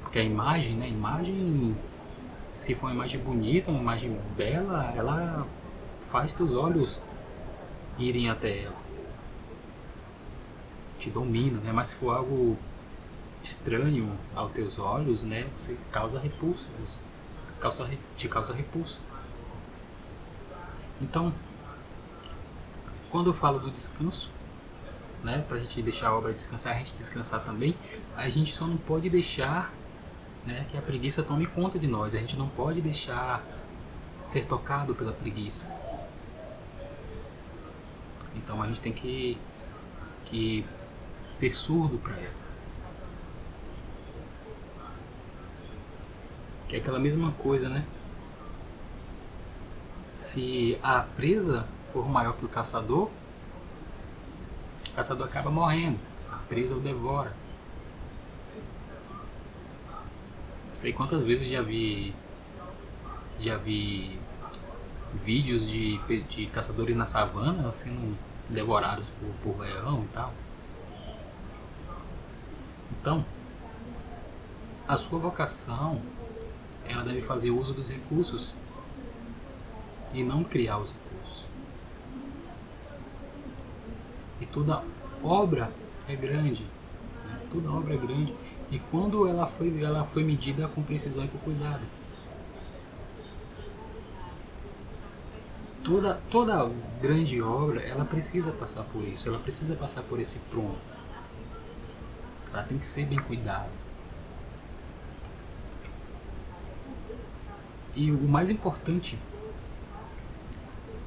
[0.00, 0.86] Porque a imagem, né?
[0.86, 1.76] A imagem,
[2.56, 5.46] se for uma imagem bonita, uma imagem bela, ela
[6.10, 6.98] faz teus olhos
[7.98, 8.76] irem até ela.
[10.98, 11.72] Te domina, né?
[11.72, 12.56] Mas se for algo
[13.42, 15.46] estranho aos teus olhos, né?
[15.56, 16.66] Você causa repulsa.
[16.80, 17.02] Você
[17.60, 18.98] causa, te causa repulsa.
[21.02, 21.32] Então,
[23.10, 24.30] quando eu falo do descanso,
[25.22, 27.74] né, para a gente deixar a obra descansar, a gente descansar também,
[28.16, 29.72] a gente só não pode deixar
[30.46, 33.44] né, que a preguiça tome conta de nós, a gente não pode deixar
[34.24, 35.70] ser tocado pela preguiça.
[38.36, 39.38] Então a gente tem que,
[40.24, 40.64] que
[41.38, 42.48] ser surdo para ela.
[46.68, 47.84] Que é aquela mesma coisa, né?
[50.18, 53.10] Se a presa for maior que o caçador,
[54.98, 56.00] caçador acaba morrendo.
[56.28, 57.32] A presa o devora.
[60.68, 62.14] Não sei quantas vezes já vi.
[63.38, 64.18] Já vi
[65.24, 70.34] vídeos de, de caçadores na savana sendo devorados por, por leão e tal.
[72.90, 73.24] Então,
[74.88, 76.02] a sua vocação
[76.84, 78.56] ela deve fazer uso dos recursos
[80.12, 81.47] e não criar os recursos.
[84.40, 84.82] E toda
[85.22, 85.72] obra
[86.08, 86.62] é grande.
[87.24, 87.40] Né?
[87.50, 88.34] Toda obra é grande.
[88.70, 91.82] E quando ela foi, ela foi medida com precisão e com cuidado.
[95.82, 96.70] Toda, toda
[97.00, 99.28] grande obra, ela precisa passar por isso.
[99.28, 100.78] Ela precisa passar por esse pronto.
[102.52, 103.70] Ela tem que ser bem cuidada.
[107.94, 109.18] E o mais importante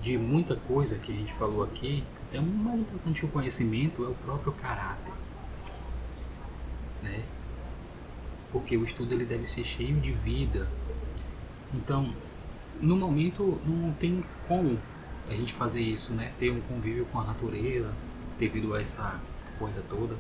[0.01, 4.05] de muita coisa que a gente falou aqui é o mais importante que o conhecimento
[4.05, 5.13] é o próprio caráter.
[7.03, 7.23] Né?
[8.51, 10.67] Porque o estudo ele deve ser cheio de vida.
[11.73, 12.13] Então,
[12.79, 14.79] no momento não tem como
[15.29, 16.33] a gente fazer isso, né?
[16.37, 17.93] Ter um convívio com a natureza
[18.37, 19.19] devido a essa
[19.59, 20.17] coisa toda.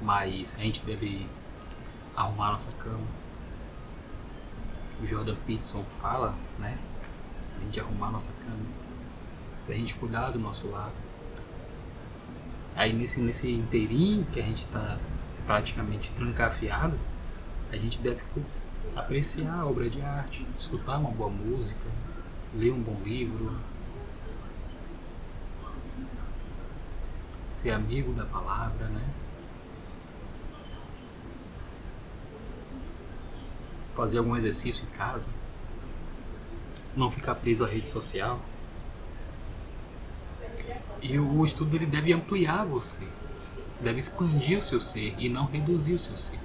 [0.00, 1.26] Mas a gente deve
[2.16, 3.06] arrumar nossa cama.
[5.02, 6.78] O Jordan Peterson fala, né?
[7.58, 8.66] A gente arrumar nossa cama.
[9.66, 10.92] Pra gente cuidar do nosso lar
[12.80, 14.98] Aí nesse, nesse inteirinho que a gente está
[15.44, 16.98] praticamente trancafiado,
[17.70, 18.22] a gente deve
[18.96, 21.84] apreciar a obra de arte, escutar uma boa música,
[22.54, 23.54] ler um bom livro,
[27.50, 29.04] ser amigo da palavra, né?
[33.94, 35.28] Fazer algum exercício em casa,
[36.96, 38.40] não ficar preso à rede social.
[41.02, 43.06] E o estudo ele deve ampliar você,
[43.80, 46.38] deve expandir o seu ser e não reduzir o seu ser.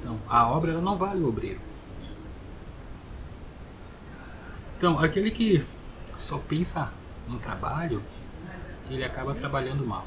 [0.00, 1.60] Então, a obra ela não vale o obreiro.
[4.76, 5.64] Então, aquele que
[6.18, 6.92] só pensa
[7.28, 8.02] no trabalho,
[8.90, 10.04] ele acaba trabalhando mal.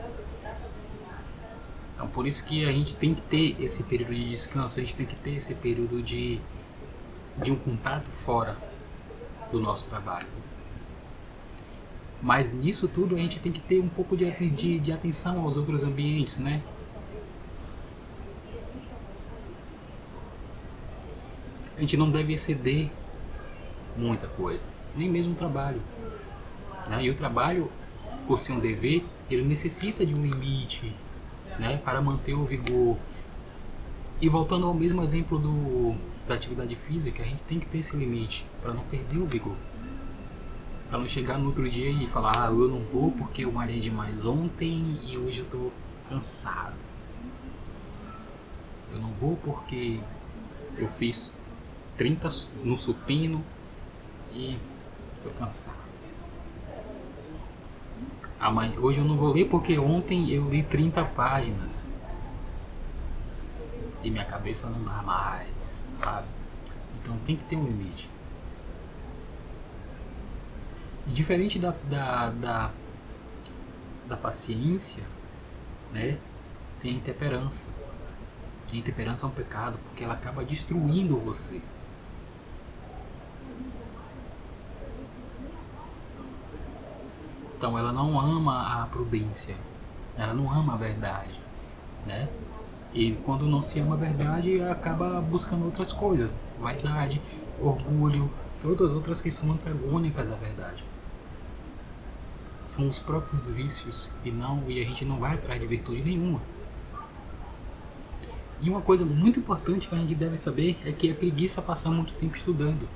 [1.96, 4.96] Então, por isso que a gente tem que ter esse período de descanso, a gente
[4.96, 6.42] tem que ter esse período de,
[7.38, 8.58] de um contato fora
[9.50, 10.28] do nosso trabalho.
[12.26, 15.58] Mas nisso tudo a gente tem que ter um pouco de, de, de atenção aos
[15.58, 16.60] outros ambientes, né?
[21.78, 22.90] A gente não deve exceder
[23.96, 24.64] muita coisa,
[24.96, 25.80] nem mesmo o trabalho.
[26.90, 27.04] Né?
[27.04, 27.72] E o trabalho,
[28.26, 30.96] por ser um dever, ele necessita de um limite
[31.60, 31.78] né?
[31.78, 32.98] para manter o vigor.
[34.20, 35.96] E voltando ao mesmo exemplo do,
[36.28, 39.56] da atividade física, a gente tem que ter esse limite para não perder o vigor.
[40.90, 43.80] Para não chegar no outro dia e falar, ah, eu não vou porque eu malhei
[43.80, 45.74] demais ontem e hoje eu estou
[46.10, 46.76] cansado.
[48.94, 50.00] Eu não vou porque
[50.78, 51.34] eu fiz
[51.98, 52.30] 30
[52.64, 53.44] no supino
[54.32, 54.58] e
[55.18, 55.86] estou cansado.
[58.40, 61.84] Amanhã, hoje eu não vou ler porque ontem eu li 30 páginas.
[64.04, 66.28] E minha cabeça não dá mais, sabe?
[67.02, 68.15] Então tem que ter um limite.
[71.08, 72.72] E diferente da, da, da,
[74.10, 75.04] da paciência,
[75.94, 76.18] né?
[76.82, 77.68] Tem a intemperança.
[78.72, 81.62] A intemperança é um pecado porque ela acaba destruindo você.
[87.56, 89.56] Então ela não ama a prudência,
[90.18, 91.40] ela não ama a verdade,
[92.06, 92.28] né?
[92.94, 97.22] E quando não se ama a verdade, acaba buscando outras coisas, vaidade,
[97.62, 98.30] orgulho,
[98.62, 100.95] todas as outras que são antagônicas à verdade
[102.76, 106.42] são os próprios vícios e não e a gente não vai atrás de virtude nenhuma.
[108.62, 111.90] E uma coisa muito importante que a gente deve saber é que é preguiça passar
[111.90, 112.88] muito tempo estudando.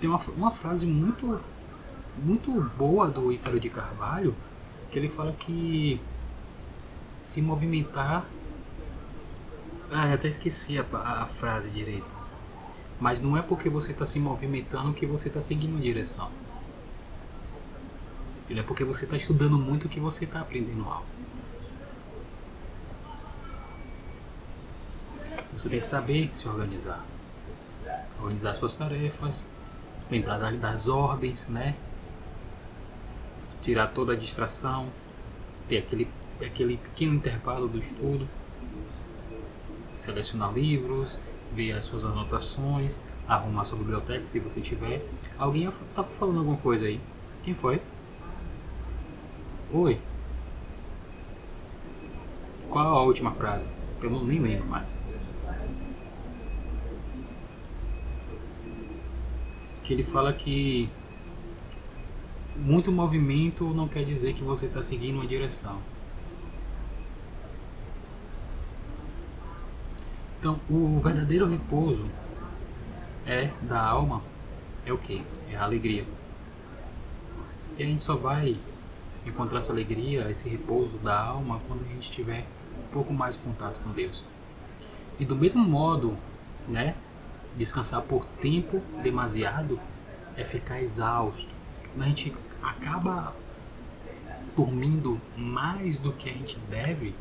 [0.00, 1.40] Tem uma, uma frase muito
[2.22, 4.34] muito boa do Ícaro de Carvalho
[4.90, 6.00] que ele fala que
[7.22, 8.24] se movimentar
[9.92, 12.16] ah, até esqueci a, a frase direito.
[12.98, 16.30] Mas não é porque você está se movimentando que você está seguindo direção.
[18.48, 21.04] É porque você está estudando muito que você está aprendendo algo.
[25.52, 27.04] Você tem que saber se organizar.
[28.20, 29.46] Organizar suas tarefas,
[30.10, 31.74] lembrar das ordens, né?
[33.62, 34.86] Tirar toda a distração,
[35.68, 36.08] ter aquele,
[36.40, 38.28] aquele pequeno intervalo do estudo,
[39.96, 41.18] selecionar livros,
[41.52, 45.04] ver as suas anotações, arrumar sua biblioteca se você tiver.
[45.36, 47.00] Alguém está falando alguma coisa aí?
[47.42, 47.82] Quem foi?
[49.72, 50.00] Oi.
[52.70, 53.68] Qual a última frase?
[54.00, 55.02] Eu não nem lembro mais.
[59.82, 60.88] Que ele fala que
[62.54, 65.80] muito movimento não quer dizer que você está seguindo uma direção.
[70.38, 72.04] Então, o verdadeiro repouso
[73.26, 74.22] é da alma
[74.86, 75.24] é o que?
[75.50, 76.06] É a alegria.
[77.76, 78.56] E a gente só vai
[79.28, 82.46] encontrar essa alegria, esse repouso da alma quando a gente tiver
[82.78, 84.24] um pouco mais contato com Deus.
[85.18, 86.16] E do mesmo modo,
[86.68, 86.94] né,
[87.56, 89.80] descansar por tempo demasiado
[90.36, 91.48] é ficar exausto.
[91.98, 93.34] A gente acaba
[94.54, 97.14] dormindo mais do que a gente deve,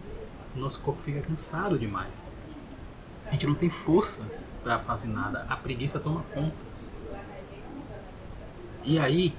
[0.56, 2.22] nosso corpo fica cansado demais.
[3.28, 4.30] A gente não tem força
[4.64, 6.76] para fazer nada, a preguiça toma conta.
[8.84, 9.34] E aí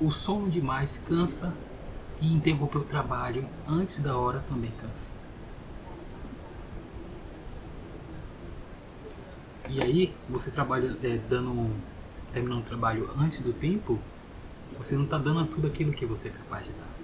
[0.00, 1.52] o sono demais cansa
[2.20, 5.12] e interromper o trabalho antes da hora também cansa.
[9.68, 11.74] E aí, você trabalha é, dando
[12.32, 13.98] terminando o trabalho antes do tempo,
[14.76, 16.94] você não está dando tudo aquilo que você é capaz de dar.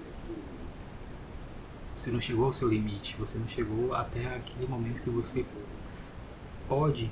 [1.96, 5.46] Você não chegou ao seu limite, você não chegou até aquele momento que você
[6.68, 7.10] pode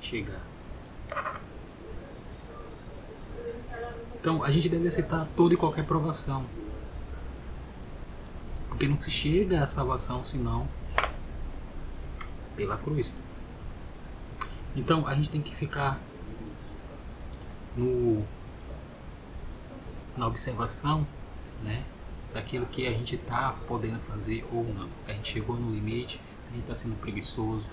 [0.00, 0.42] chegar.
[4.26, 6.44] Então a gente deve aceitar toda e qualquer provação.
[8.68, 10.68] Porque não se chega à salvação senão
[12.56, 13.16] pela cruz.
[14.74, 16.00] Então a gente tem que ficar
[17.76, 18.26] no,
[20.16, 21.06] na observação
[21.62, 21.84] né,
[22.34, 24.88] daquilo que a gente está podendo fazer ou não.
[25.06, 27.64] A gente chegou no limite, a gente está sendo preguiçoso.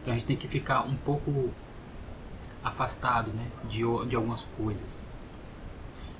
[0.00, 1.52] Então a gente tem que ficar um pouco
[2.64, 5.06] afastado né, de, de algumas coisas.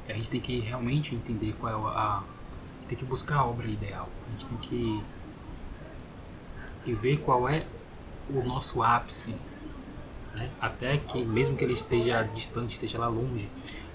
[0.08, 2.22] A gente tem que realmente entender qual é a.
[2.88, 4.08] Tem que buscar a obra ideal.
[4.28, 5.02] A gente tem que,
[6.84, 7.66] que ver qual é
[8.28, 9.34] o nosso ápice.
[10.34, 10.50] Né?
[10.60, 13.48] Até que, mesmo que ele esteja distante, esteja lá longe,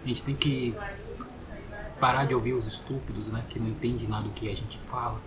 [0.04, 0.76] a gente tem que
[2.00, 3.46] parar de ouvir os estúpidos, né?
[3.50, 5.22] Que não entendem nada do que a gente fala.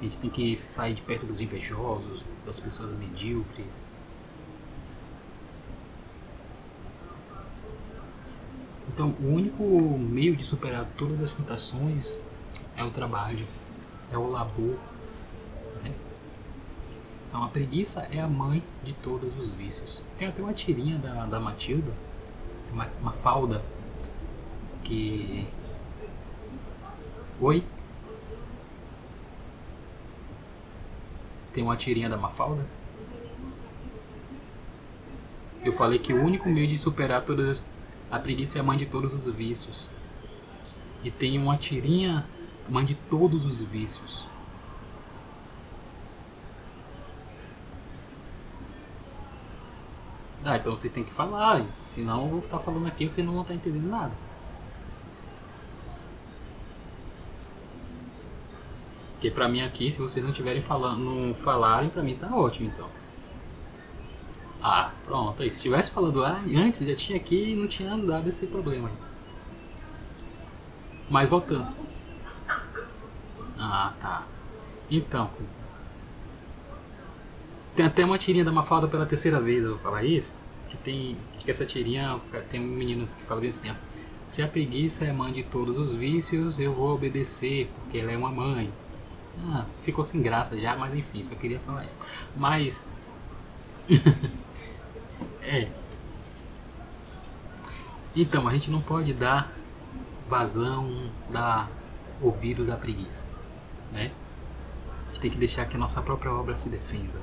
[0.00, 3.84] A gente tem que sair de perto dos invejosos, das pessoas medíocres.
[8.96, 9.62] Então, o único
[9.98, 12.18] meio de superar todas as tentações
[12.78, 13.46] é o trabalho,
[14.10, 14.78] é o labor.
[15.84, 15.92] Né?
[17.28, 20.02] Então, a preguiça é a mãe de todos os vícios.
[20.16, 21.92] Tem até uma tirinha da, da Matilda,
[22.72, 23.62] uma, uma falda,
[24.82, 25.46] que
[27.38, 27.62] Oi?
[31.52, 32.64] Tem uma tirinha da Mafalda?
[35.62, 37.64] Eu falei que o único meio de superar todas as...
[38.10, 39.90] a preguiça é a mãe de todos os vícios.
[41.02, 42.26] E tem uma tirinha
[42.68, 44.26] mãe de todos os vícios.
[50.44, 53.32] Ah, então vocês têm que falar, senão eu vou estar falando aqui e vocês não
[53.32, 54.12] vão estar entendendo nada.
[59.12, 62.68] Porque pra mim aqui, se vocês não estiverem falando, não falarem, pra mim tá ótimo
[62.68, 62.88] então.
[65.16, 65.42] Pronto.
[65.42, 68.90] Aí, se tivesse falando ah, antes, já tinha aqui e não tinha dado esse problema.
[71.08, 71.68] Mas voltando.
[73.58, 74.26] Ah, tá.
[74.90, 75.30] Então.
[77.74, 80.34] Tem até uma tirinha da Mafalda pela terceira vez, eu vou falar isso.
[80.68, 81.16] Que tem.
[81.38, 83.74] Que essa tirinha tem meninos que falam assim,
[84.28, 88.18] se a preguiça é mãe de todos os vícios, eu vou obedecer, porque ela é
[88.18, 88.70] uma mãe.
[89.48, 91.96] Ah, ficou sem graça já, mas enfim, só queria falar isso.
[92.36, 92.84] Mas.
[95.46, 95.68] é.
[98.14, 99.52] Então, a gente não pode dar
[100.28, 101.70] vazão, dar
[102.20, 103.24] ouvido da preguiça.
[103.92, 104.10] Né?
[105.04, 107.20] A gente tem que deixar que a nossa própria obra se defenda.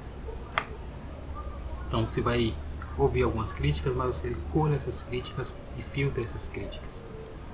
[1.88, 2.56] Então você vai
[2.98, 7.06] ouvir algumas críticas, mas você colhe essas críticas e filtra essas críticas.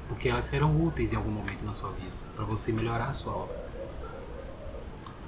[0.08, 3.34] Porque elas serão úteis em algum momento na sua vida, para você melhorar a sua
[3.34, 3.69] obra.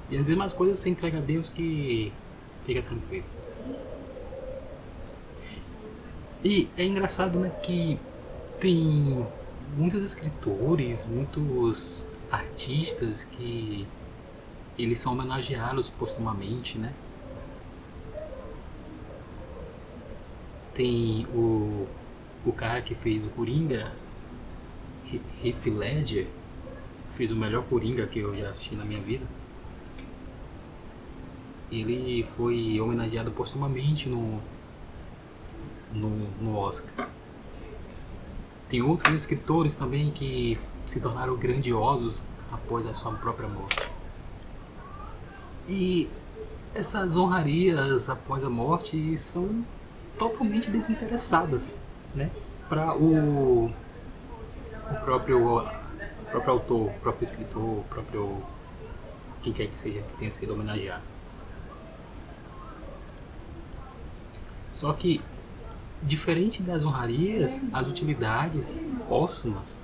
[0.10, 2.12] E as demais coisas você entrega a Deus que
[2.66, 3.26] fica tranquilo.
[6.44, 8.00] E é engraçado né, que
[8.60, 9.26] tem
[9.78, 13.88] muitos escritores, muitos artistas que
[14.78, 16.94] eles são homenageados postumamente, né?
[20.74, 21.88] Tem o,
[22.46, 23.92] o cara que fez o Coringa,
[25.44, 26.28] Heath Ledger,
[27.18, 29.26] fez o melhor Coringa que eu já assisti na minha vida
[31.72, 34.42] ele foi homenageado postumamente no,
[35.94, 36.10] no,
[36.42, 37.10] no Oscar.
[38.70, 43.90] Tem outros escritores também que se tornaram grandiosos após a sua própria morte.
[45.68, 46.10] E
[46.74, 49.66] essas honrarias após a morte são
[50.18, 51.78] totalmente desinteressadas,
[52.16, 52.30] né?
[52.70, 58.42] Para o, o próprio, o próprio autor, o próprio escritor, o próprio
[59.42, 61.04] quem quer que seja que tenha sido homenageado.
[64.72, 65.22] Só que,
[66.04, 68.76] diferente das honrarias, as utilidades
[69.08, 69.80] póstumas,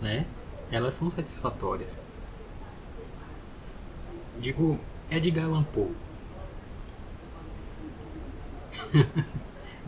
[0.00, 0.26] né,
[0.70, 2.00] elas são satisfatórias.
[4.40, 4.78] Digo,
[5.10, 5.94] Edgar Allan Poe.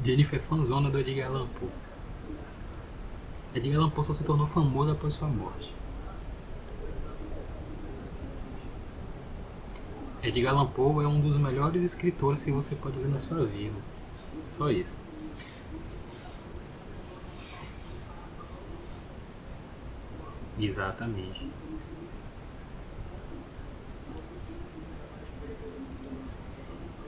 [0.04, 1.70] Jennifer é fanzona do Edgar Allan Poe.
[3.54, 5.74] Edgar Allan Poe só se tornou famoso após sua morte.
[10.22, 13.76] Edgar Allan Poe é um dos melhores escritores que você pode ver na sua vida.
[14.48, 15.05] Só isso.
[20.58, 21.50] Exatamente.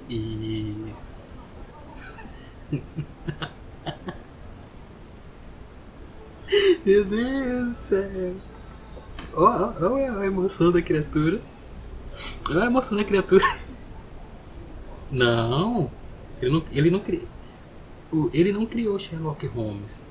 [0.08, 1.18] Isso.
[6.84, 8.34] Meu Deus do céu.
[9.34, 11.40] Olha a emoção da criatura.
[12.48, 13.44] Olha a emoção da criatura.
[15.10, 15.90] Não.
[16.40, 17.26] Ele não, ele não, cri,
[18.32, 20.02] ele não criou Sherlock Holmes.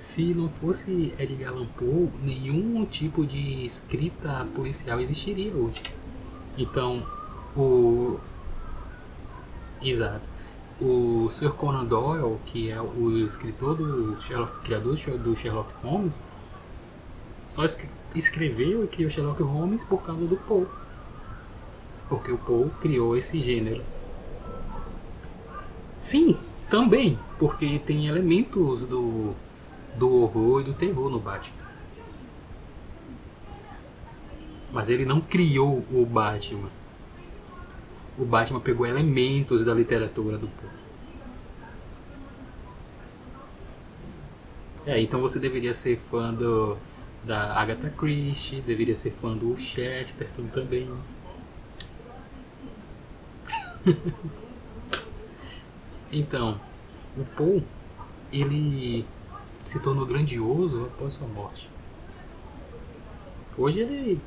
[0.00, 5.82] Se não fosse Edgar Allan Poe, nenhum tipo de escrita policial existiria hoje.
[6.56, 7.06] Então,
[7.54, 8.18] o.
[9.82, 10.28] Exato.
[10.80, 16.18] O Sir Conan Doyle, que é o escritor do Sherlock, criador do Sherlock Holmes,
[17.46, 17.62] só
[18.14, 20.66] escreveu e criou Sherlock Holmes por causa do Poe.
[22.08, 23.84] Porque o Poe criou esse gênero.
[26.00, 26.38] Sim,
[26.70, 29.34] também, porque tem elementos do,
[29.96, 31.60] do horror e do terror no Batman.
[34.72, 36.70] Mas ele não criou o Batman.
[38.16, 40.70] O Batman pegou elementos da literatura do Poe.
[44.86, 46.76] É, então você deveria ser fã do,
[47.24, 50.88] da Agatha Christie, deveria ser fã do Chesterton também.
[56.12, 56.60] então,
[57.16, 57.64] o Poe,
[58.32, 59.04] ele
[59.70, 61.70] se tornou grandioso após sua morte.
[63.56, 64.20] Hoje ele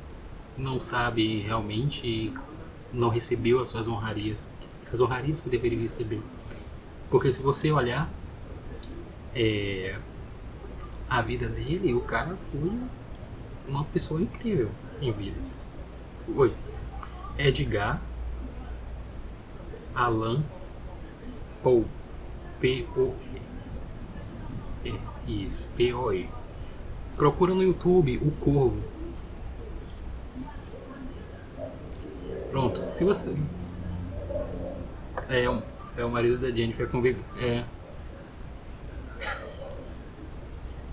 [0.56, 2.32] não sabe realmente,
[2.90, 4.38] não recebeu as suas honrarias,
[4.90, 6.22] as honrarias que deveria receber.
[7.10, 8.10] Porque se você olhar
[9.34, 9.98] é,
[11.10, 12.72] a vida dele, o cara foi
[13.68, 14.70] uma pessoa incrível
[15.02, 15.36] em vida.
[16.34, 16.54] Oi.
[17.36, 18.00] Edgar
[19.94, 20.42] Alan
[21.62, 21.84] Poe.
[22.60, 23.44] P-O-E.
[25.26, 26.28] Isso, P-O-E.
[27.16, 28.82] Procura no YouTube o Corvo.
[32.50, 32.82] Pronto.
[32.92, 33.34] Se você.
[35.28, 35.44] É,
[35.96, 37.20] é o marido da Jennifer Convic.
[37.40, 37.64] É.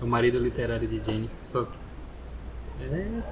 [0.00, 1.78] É o marido literário de Jennifer, só que.
[2.82, 3.22] É.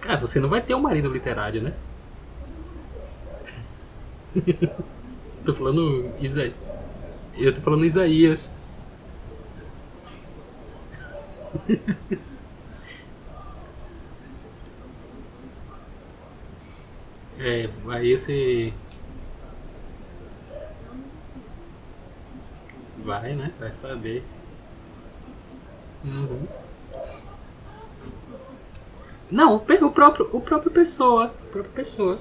[0.00, 1.72] Cara, você não vai ter um marido literário, né?
[5.44, 6.54] tô falando Isaías.
[7.36, 8.50] Eu tô falando Isaías.
[17.38, 18.72] é, aí você.
[23.04, 23.52] Vai, né?
[23.58, 24.22] Vai saber.
[26.04, 26.46] Uhum.
[29.30, 31.26] Não, o próprio, o próprio pessoa.
[31.26, 32.18] O próprio pessoa.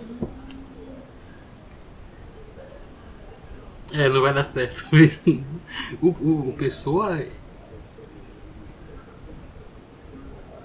[4.00, 4.86] É, não vai dar certo.
[6.02, 7.20] o, o, o pessoa.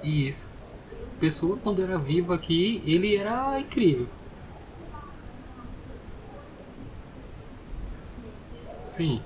[0.05, 0.53] Isso.
[1.19, 4.07] Pessoa quando era vivo aqui, ele era incrível.
[8.87, 9.21] Sim.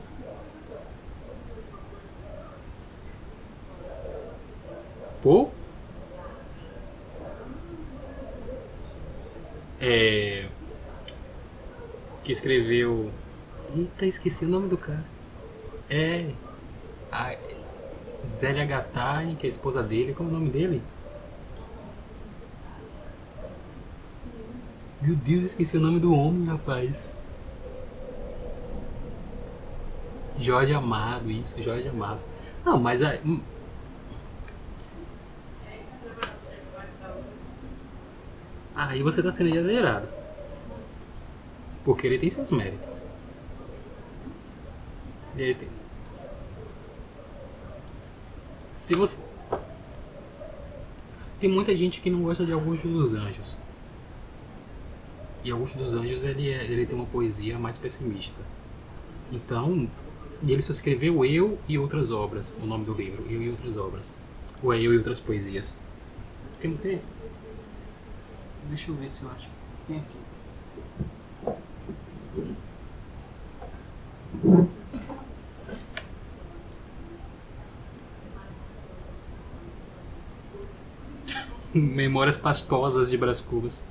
[5.22, 5.50] Pô?
[9.80, 10.46] É.
[12.24, 13.12] Que escreveu
[13.74, 15.04] Eita, esqueci o nome do cara.
[15.90, 16.32] É.
[17.12, 17.36] A
[18.38, 20.14] Zélia Gattai, que é a esposa dele.
[20.14, 20.82] Qual é o nome dele?
[25.00, 27.06] Meu Deus, esqueci o nome do homem, rapaz.
[30.38, 32.20] Jorge Amado, isso, Jorge Amado.
[32.64, 33.18] Não, mas a.
[33.24, 33.40] Hum.
[38.74, 40.08] Aí você tá sendo exagerado.
[41.84, 43.07] Porque ele tem seus méritos.
[48.74, 49.22] Se você.
[51.38, 53.56] Tem muita gente que não gosta de Augusto dos Anjos.
[55.44, 58.40] E Augusto dos Anjos ele, é, ele tem uma poesia mais pessimista.
[59.30, 59.88] Então,
[60.44, 64.16] ele só escreveu Eu e Outras Obras, o nome do livro, Eu e Outras Obras.
[64.60, 65.76] Ou é Eu e Outras Poesias.
[66.60, 67.00] Tem, tem?
[68.68, 69.48] Deixa eu ver se eu acho.
[69.86, 70.18] Tem aqui.
[81.78, 83.82] Memórias pastosas de Brás Cubas.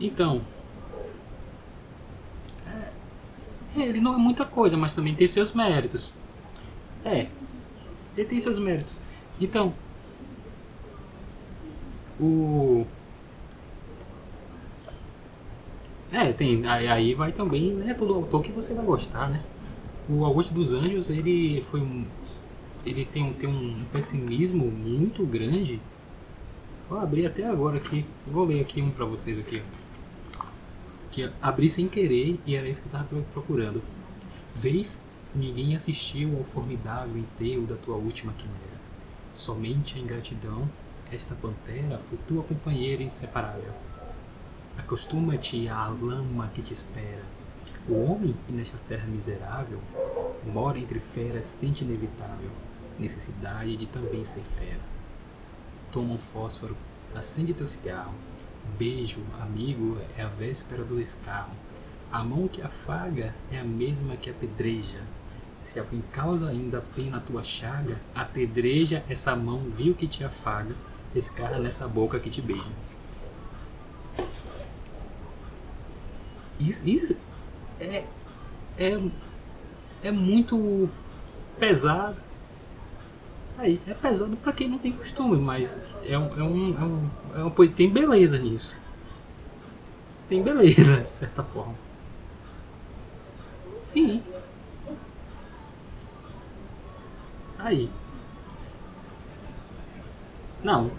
[0.00, 0.42] Então.
[3.76, 6.14] É, ele não é muita coisa, mas também tem seus méritos.
[7.04, 7.28] É.
[8.16, 8.98] Ele tem seus méritos.
[9.40, 9.74] Então.
[12.20, 12.84] O.
[16.10, 16.66] É, tem.
[16.66, 17.94] Aí vai também, né?
[17.94, 19.42] Todo autor que você vai gostar, né?
[20.08, 22.06] O Augusto dos Anjos ele foi um,
[22.84, 25.78] ele tem um, tem um pessimismo muito grande.
[26.88, 28.06] Vou abrir até agora aqui.
[28.26, 29.62] Vou ler aqui um para vocês aqui.
[31.10, 33.82] Que abri sem querer e era isso que eu estava procurando.
[34.56, 34.98] Vês,
[35.34, 38.78] ninguém assistiu ao formidável enterro da tua última quimera.
[39.34, 40.68] Somente a ingratidão,
[41.12, 43.72] esta pantera foi tua companheira inseparável.
[44.78, 47.37] Acostuma-te à lama que te espera
[47.88, 49.80] o homem que nesta terra miserável
[50.44, 52.50] mora entre feras sente inevitável
[52.98, 54.80] necessidade de também ser fera.
[55.92, 56.76] Toma um fósforo,
[57.14, 58.14] acende teu cigarro.
[58.76, 61.54] Beijo, amigo, é a véspera do escarro.
[62.12, 65.00] A mão que afaga é a mesma que apedreja.
[65.62, 70.74] Se alguém causa ainda pena a tua chaga, apedreja essa mão vil que te afaga,
[71.14, 72.88] escarra nessa boca que te beija.
[76.58, 77.16] Isso, isso
[77.80, 78.04] é,
[78.78, 78.98] é,
[80.02, 80.88] é muito
[81.58, 82.16] pesado.
[83.58, 85.70] Aí, é pesado para quem não tem costume, mas
[86.02, 88.76] é é um, é um, é um, tem beleza nisso.
[90.28, 91.74] Tem beleza, de certa forma.
[93.82, 94.22] Sim.
[97.58, 97.90] Aí.
[100.62, 100.90] Não.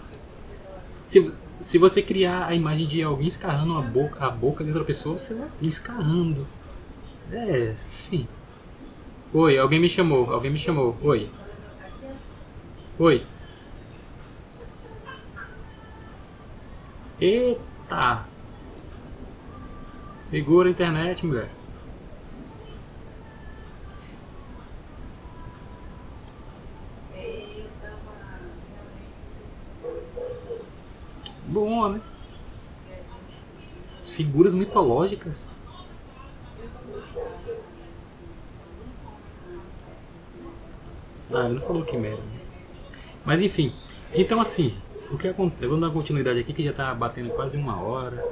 [1.06, 4.84] Se, se você criar a imagem de alguém escarrando a boca, a boca de outra
[4.84, 6.46] pessoa, você vai escarrando.
[7.32, 8.28] É, enfim.
[9.32, 10.96] Oi, alguém me chamou, alguém me chamou.
[11.02, 11.30] Oi.
[12.98, 13.26] Oi.
[17.20, 18.26] Eita!
[20.24, 21.50] Segura a internet, mulher.
[31.46, 32.00] Bom, né?
[34.00, 35.46] As figuras mitológicas.
[41.32, 42.22] Ah, ele não falou que merda.
[43.24, 43.72] Mas enfim,
[44.12, 44.74] então assim,
[45.10, 45.66] o que acontece?
[45.66, 48.24] Vamos dar continuidade aqui que já tá batendo quase uma hora.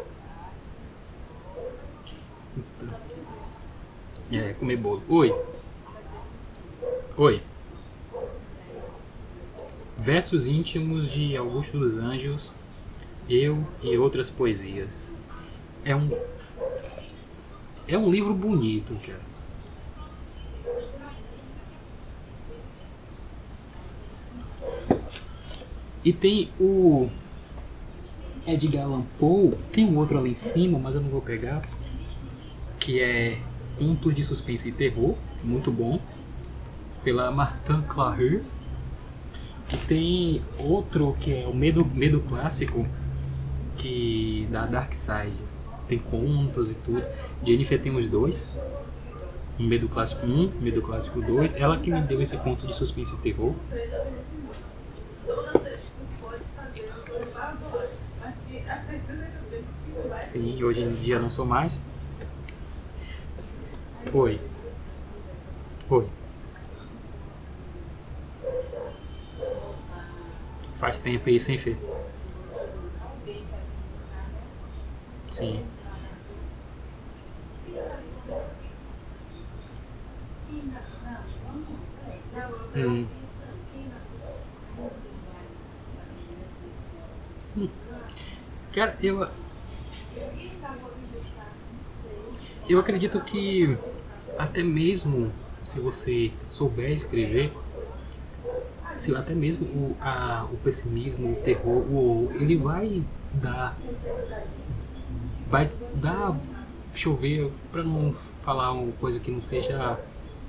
[4.33, 5.03] É, comer bolo.
[5.09, 5.35] Oi.
[7.17, 7.43] Oi.
[9.99, 12.53] Versos íntimos de Augusto dos Anjos,
[13.29, 15.11] Eu e outras poesias.
[15.85, 16.11] É um
[17.87, 19.28] é um livro bonito, cara.
[26.09, 27.07] E tem o
[28.47, 31.63] Edgar Allan Poe, tem um outro ali em cima, mas eu não vou pegar,
[32.81, 33.39] que é
[33.79, 36.01] Contos de Suspense e Terror, muito bom,
[37.05, 38.43] pela Martin Claret.
[39.71, 42.89] E tem outro que é o Medo, Medo Clássico,
[43.77, 45.37] que da Dark Side.
[45.89, 47.05] Tem contos e tudo.
[47.45, 48.49] Jennifer tem os dois.
[49.59, 51.53] Medo Clássico 1, Medo Clássico 2.
[51.57, 53.55] Ela que me deu esse conto de suspense e terror.
[60.23, 61.83] Sim, hoje em dia não sou mais.
[64.13, 64.41] Oi.
[65.91, 66.09] Oi.
[70.79, 71.79] Faz tempo aí sem ver.
[75.31, 75.63] Sim.
[82.75, 83.09] Hum.
[88.79, 89.29] Cara, eu
[92.69, 93.77] Eu acredito que
[94.39, 95.33] até mesmo
[95.65, 97.53] se você souber escrever,
[98.97, 103.03] se até mesmo o, a, o pessimismo, o terror, o, ele vai
[103.35, 103.77] dar.
[105.51, 106.39] Vai dar.
[106.95, 108.15] chover para não
[108.45, 109.99] falar uma coisa que não seja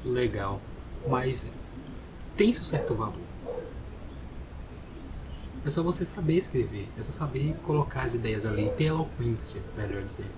[0.06, 0.62] legal.
[1.08, 1.48] Mas
[2.38, 3.29] tem seu certo valor.
[5.64, 10.04] É só você saber escrever, é só saber colocar as ideias ali, ter eloquência, melhor
[10.04, 10.38] dizer.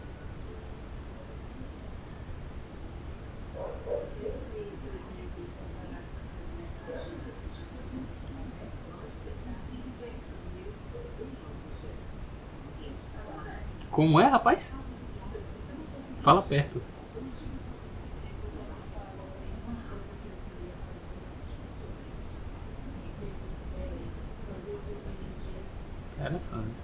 [13.89, 14.75] Como é, rapaz?
[16.19, 16.90] Fala perto.
[26.21, 26.83] Interessante.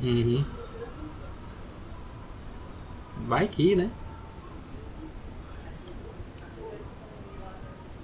[0.00, 0.58] Uhum.
[3.16, 3.96] Vai que, né?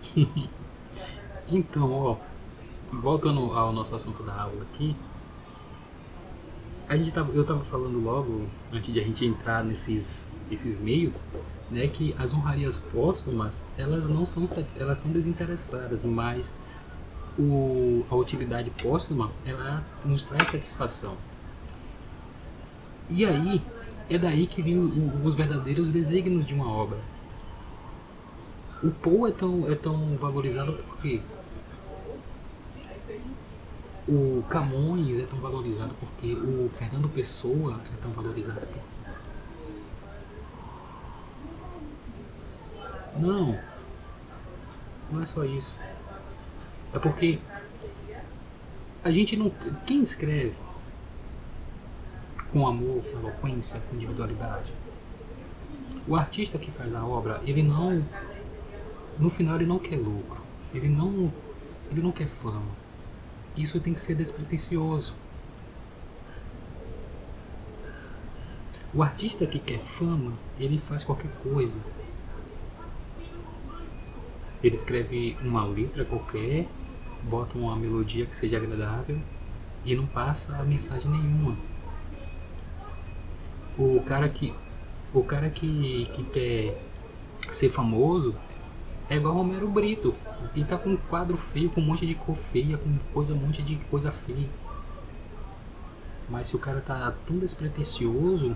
[1.47, 2.25] então, ó,
[2.93, 5.03] voltando ao nosso assunto da aula aqui,
[6.89, 11.25] a gente tava, eu estava falando logo, antes de a gente entrar nesses, nesses meios,
[11.69, 14.45] né, que as honrarias póstumas, elas não são,
[14.77, 16.55] elas são desinteressadas, mas
[17.39, 21.17] o, a utilidade póstuma, ela nos traz satisfação.
[23.09, 23.63] E aí,
[24.11, 24.79] é daí que vem
[25.25, 26.99] os verdadeiros desígnios de uma obra.
[28.83, 31.21] O Poe é tão, é tão valorizado porque
[34.09, 38.81] o Camões é tão valorizado porque o Fernando Pessoa é tão valorizado porque...
[43.19, 43.59] Não,
[45.11, 45.81] não é só isso.
[46.93, 47.39] É porque
[49.05, 49.51] a gente não.
[49.87, 50.55] Quem escreve
[52.53, 54.73] com amor, com eloquência, com individualidade?
[56.07, 58.05] O artista que faz a obra, ele não.
[59.19, 60.41] No final ele não quer lucro.
[60.73, 61.33] Ele não.
[61.91, 62.71] Ele não quer fama.
[63.57, 65.15] Isso tem que ser despretensioso.
[68.95, 71.79] O artista que quer fama, ele faz qualquer coisa.
[74.63, 76.67] Ele escreve uma letra qualquer,
[77.23, 79.21] bota uma melodia que seja agradável
[79.85, 81.57] e não passa mensagem nenhuma.
[83.79, 84.55] O cara que
[85.13, 86.83] o cara que, que quer
[87.53, 88.35] ser famoso
[89.09, 90.15] é igual Romero Brito.
[90.53, 93.63] Pinta com um quadro feio, com um monte de cor feia, com coisa, um monte
[93.63, 94.49] de coisa feia.
[96.29, 98.55] Mas se o cara tá tão despretensioso,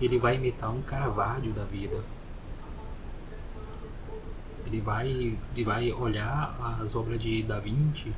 [0.00, 2.04] ele vai imitar um Caravaggio da vida.
[4.66, 8.12] Ele vai, ele vai olhar as obras de Da Vinci,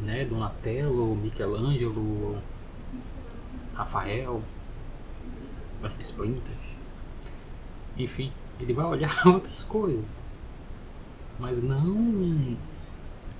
[0.00, 2.38] né, Donatello, Michelangelo,
[3.74, 4.42] Rafael,
[5.98, 6.56] Splinter.
[7.96, 10.18] Enfim, ele vai olhar outras coisas.
[11.38, 12.56] Mas não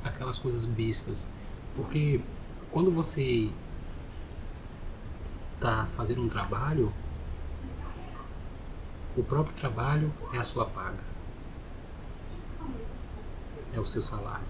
[0.04, 1.26] aquelas coisas bestas.
[1.76, 2.20] Porque
[2.70, 3.50] quando você
[5.54, 6.92] está fazendo um trabalho,
[9.16, 11.09] o próprio trabalho é a sua paga.
[13.74, 14.46] É o seu salário.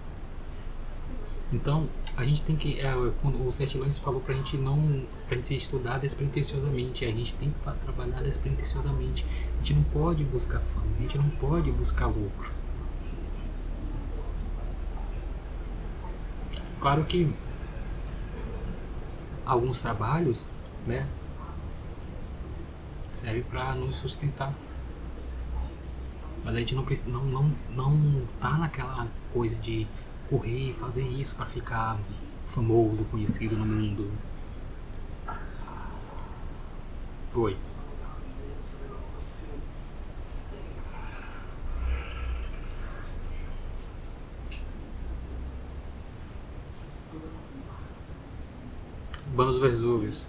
[1.53, 2.79] Então, a gente tem que.
[2.79, 2.91] É,
[3.21, 5.05] quando o Sete Lances falou pra gente não.
[5.27, 7.03] pra gente estudar despretensiosamente.
[7.03, 9.25] A gente tem que trabalhar despretensiosamente.
[9.53, 12.51] A gente não pode buscar fama, a gente não pode buscar lucro.
[16.79, 17.31] Claro que
[19.45, 20.47] alguns trabalhos,
[20.87, 21.07] né,
[23.15, 24.53] serve para nos sustentar.
[26.43, 29.87] Mas a gente não, não, não, não tá naquela coisa de
[30.29, 31.99] correr, fazer isso para ficar
[32.53, 34.11] famoso, conhecido no mundo.
[37.33, 37.57] Oi.
[49.35, 50.27] Banos Vesúvios.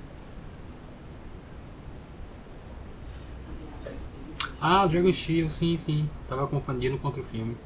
[4.62, 6.18] Ah, Dragon Shield, sim, sim.
[6.26, 7.62] Tava confundindo com outro filme.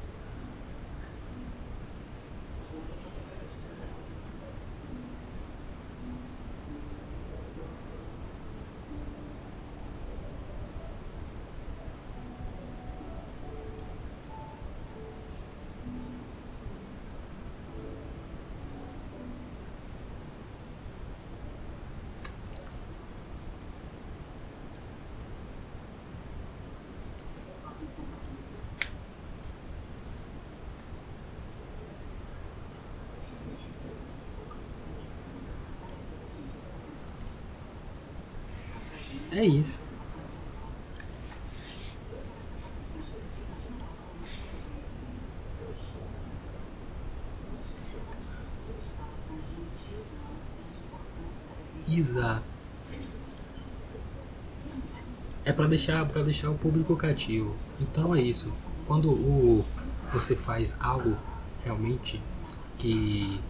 [39.31, 39.81] É isso.
[51.87, 52.43] Exato.
[55.45, 57.55] É para deixar para deixar o público cativo.
[57.79, 58.53] Então é isso.
[58.85, 59.65] Quando o
[60.11, 61.17] você faz algo
[61.63, 62.21] realmente
[62.77, 63.41] que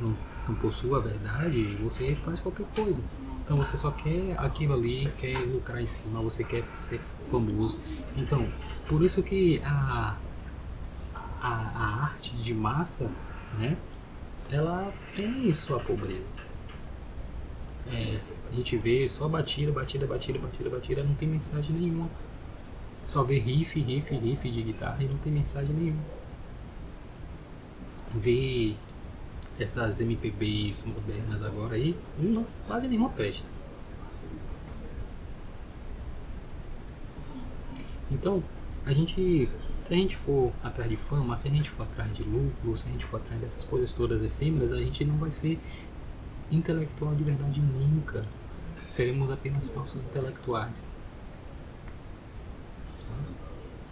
[0.00, 0.16] não,
[0.48, 3.02] não possua a verdade, você faz qualquer coisa.
[3.44, 7.78] Então você só quer aquilo ali, quer lucrar em cima, você quer ser famoso.
[8.16, 8.54] Então,
[8.88, 10.18] por isso que a,
[11.14, 13.10] a, a arte de massa,
[13.52, 13.76] né,
[14.50, 16.26] ela tem sua pobreza.
[17.86, 18.20] É,
[18.50, 22.10] a gente vê só batida, batida, batida, batida, batida, não tem mensagem nenhuma.
[23.06, 26.04] Só vê riff, riff, riff de guitarra e não tem mensagem nenhuma.
[28.14, 28.78] Vê
[29.58, 33.46] essas MPBs modernas agora aí, não, quase nenhuma presta.
[38.10, 38.42] Então,
[38.84, 39.48] a gente,
[39.86, 42.86] se a gente for atrás de fama, se a gente for atrás de lucro, se
[42.86, 45.58] a gente for atrás dessas coisas todas efêmeras, a gente não vai ser
[46.50, 48.24] intelectual de verdade nunca.
[48.90, 50.86] Seremos apenas falsos intelectuais.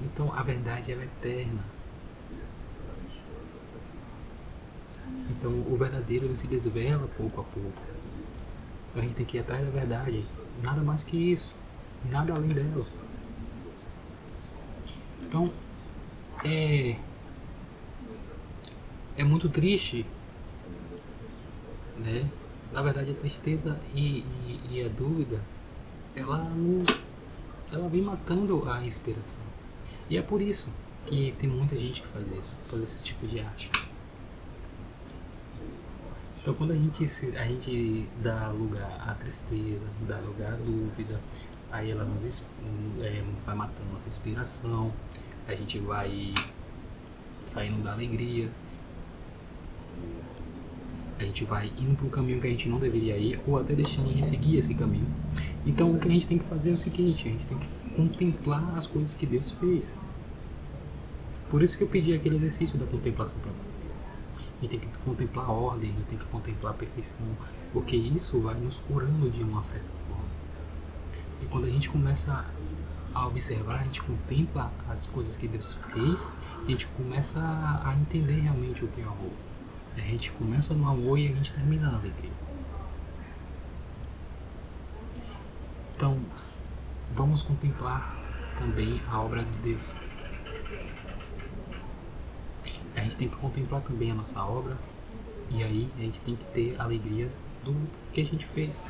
[0.01, 1.65] Então, a verdade ela é eterna.
[5.43, 7.83] Então o verdadeiro ele se desvela pouco a pouco.
[8.91, 10.25] Então a gente tem que ir atrás da verdade.
[10.63, 11.53] Nada mais que isso.
[12.09, 12.87] Nada além dela.
[15.21, 15.53] Então
[16.45, 16.95] é.
[19.17, 20.07] É muito triste.
[21.99, 22.31] Né?
[22.73, 25.41] Na verdade a tristeza e, e, e a dúvida
[26.15, 26.49] ela.
[27.73, 29.43] Ela vem matando a inspiração.
[30.09, 30.69] E é por isso
[31.05, 33.71] que tem muita gente que faz isso, faz esse tipo de arte.
[36.43, 37.05] Então quando a gente,
[37.37, 41.21] a gente dá lugar à tristeza, dá lugar à dúvida,
[41.71, 42.05] aí ela
[43.01, 44.93] é, vai matando nossa inspiração,
[45.47, 46.35] a gente vai
[47.47, 48.51] saindo da alegria,
[51.21, 53.73] a gente vai indo para um caminho que a gente não deveria ir, ou até
[53.75, 55.07] deixando de seguir esse caminho.
[55.65, 57.69] Então o que a gente tem que fazer é o seguinte, a gente tem que
[57.95, 59.95] contemplar as coisas que Deus fez.
[61.49, 63.82] Por isso que eu pedi aquele exercício da contemplação para vocês.
[64.63, 67.27] Gente tem que contemplar a ordem, a gente tem que contemplar a perfeição,
[67.73, 70.25] porque isso vai nos curando de uma certa forma.
[71.43, 72.47] E quando a gente começa
[73.13, 76.21] a observar, a gente contempla as coisas que Deus fez,
[76.65, 79.33] a gente começa a entender realmente o que é amor.
[79.97, 82.31] A gente começa no amor e a gente termina na alegria.
[85.97, 86.19] Então,
[87.17, 88.17] vamos contemplar
[88.59, 89.83] também a obra de Deus.
[92.95, 94.77] A gente tem que contemplar também a nossa obra
[95.49, 97.31] e aí a gente tem que ter alegria
[97.65, 97.75] do
[98.13, 98.83] que a gente fez.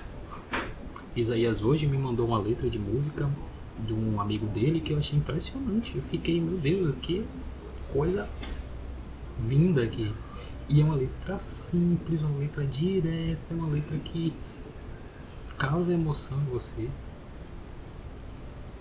[1.15, 3.29] Isaías hoje me mandou uma letra de música
[3.79, 5.95] de um amigo dele que eu achei impressionante.
[5.95, 7.27] Eu fiquei, meu Deus, que
[7.93, 8.27] coisa
[9.47, 10.11] linda aqui.
[10.69, 14.33] E é uma letra simples, uma letra direta, uma letra que
[15.59, 16.89] causa emoção em você.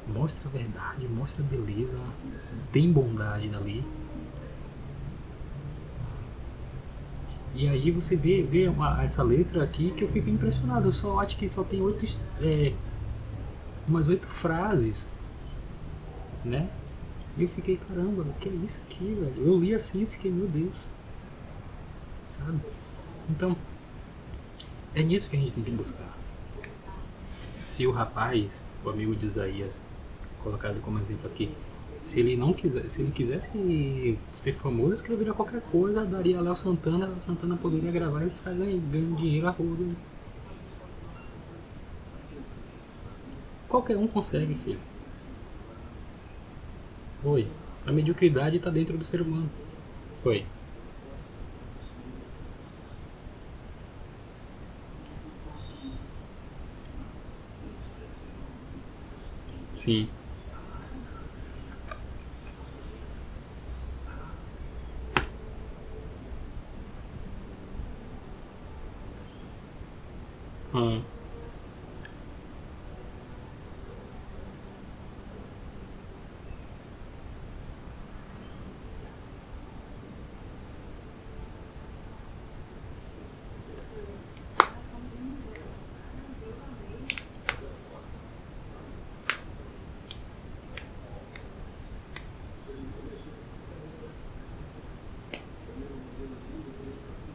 [0.08, 1.98] Mostra a verdade, mostra a beleza,
[2.72, 3.84] tem bondade dali.
[7.54, 10.88] E aí você vê, vê uma, essa letra aqui que eu fico impressionado.
[10.88, 12.06] Eu só acho que só tem oito,
[12.42, 12.74] é,
[13.88, 15.10] umas oito frases,
[16.46, 16.70] né?
[17.38, 19.48] E eu fiquei, caramba, o que é isso aqui, velho?
[19.48, 20.88] Eu li assim e fiquei, meu Deus.
[22.30, 22.60] Sabe?
[23.30, 23.56] Então,
[24.96, 26.18] é nisso que a gente tem que buscar.
[27.68, 29.82] Se o rapaz, o amigo de Isaías,
[30.44, 31.52] colocado como exemplo aqui,
[32.04, 36.56] se ele não quiser, se ele quisesse ser famoso, escreveria qualquer coisa, daria a Léo
[36.56, 39.96] Santana, Léo Santana poderia gravar e ficar ganhando, dinheiro a rodo.
[43.68, 44.80] Qualquer um consegue, filho.
[47.24, 47.48] Oi.
[47.86, 49.50] A mediocridade está dentro do ser humano.
[50.26, 50.46] Oi.
[59.76, 60.08] Sim.
[70.74, 71.04] Hum.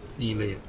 [0.08, 0.60] Sim, leia.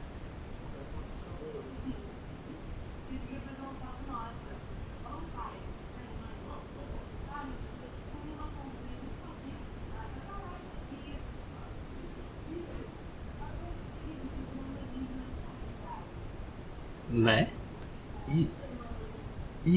[17.09, 17.49] Né?
[18.27, 18.49] E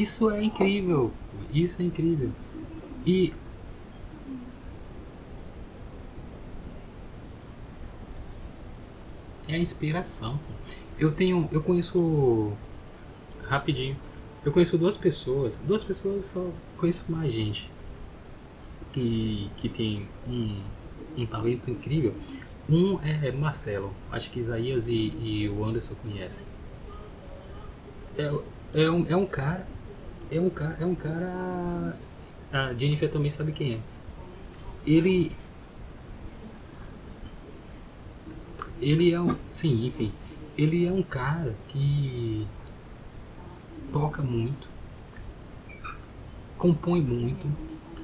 [0.01, 1.12] isso é incrível.
[1.53, 2.30] Isso é incrível.
[3.07, 3.32] E
[9.48, 10.38] é a inspiração.
[10.98, 12.53] Eu tenho, eu conheço
[13.48, 13.96] rapidinho.
[14.44, 17.70] Eu conheço duas pessoas, duas pessoas só conheço mais gente
[18.92, 20.62] que que tem um,
[21.16, 22.14] um talento incrível.
[22.68, 26.46] Um é Marcelo, acho que Isaías e, e o Anderson conhecem.
[28.16, 29.66] É, é, um, é um cara,
[30.30, 31.96] é um cara, é um cara.
[32.52, 33.78] A Jennifer também sabe quem é.
[34.86, 35.32] Ele
[38.80, 39.36] ele é um.
[39.50, 40.12] Sim, enfim.
[40.56, 42.46] Ele é um cara que
[43.92, 44.68] toca muito,
[46.56, 47.46] compõe muito,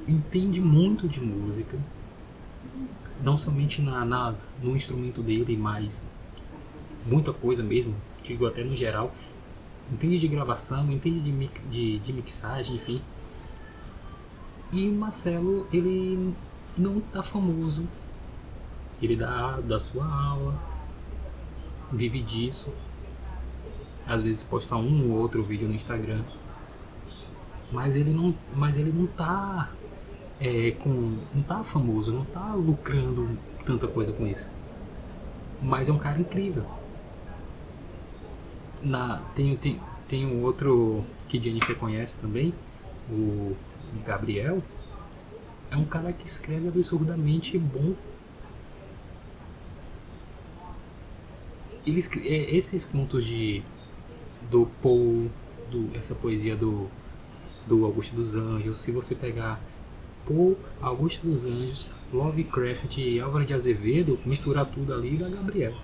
[0.07, 1.79] entende muito de música,
[3.23, 6.03] não somente na, na, no instrumento dele, mas
[7.05, 9.15] muita coisa mesmo, digo até no geral.
[9.93, 13.01] Entende de gravação, entende de, de, de mixagem, enfim.
[14.73, 16.35] E o Marcelo, ele
[16.77, 17.87] não tá famoso
[19.01, 20.59] ele dá da sua aula,
[21.93, 22.73] vive disso.
[24.09, 26.23] Às vezes posta um ou outro vídeo no Instagram.
[27.71, 29.71] Mas ele não, mas ele não tá
[30.41, 33.29] é, com, não tá famoso, não tá lucrando
[33.67, 34.49] tanta coisa com isso.
[35.61, 36.65] Mas é um cara incrível.
[38.83, 42.55] Na, tem, tem, tem um outro que Jennifer conhece também,
[43.11, 43.57] o
[44.05, 44.63] Gabriel.
[45.71, 47.95] É um cara que escreve absurdamente bom
[51.87, 53.63] eles, é, esses contos de
[54.51, 55.31] do Paul,
[55.71, 56.89] do, essa poesia do
[57.67, 58.79] do Augusto dos Anjos.
[58.79, 59.61] Se você pegar
[60.25, 65.75] por Augusto dos Anjos, Lovecraft e Álvaro de Azevedo, misturar tudo ali da Gabriel.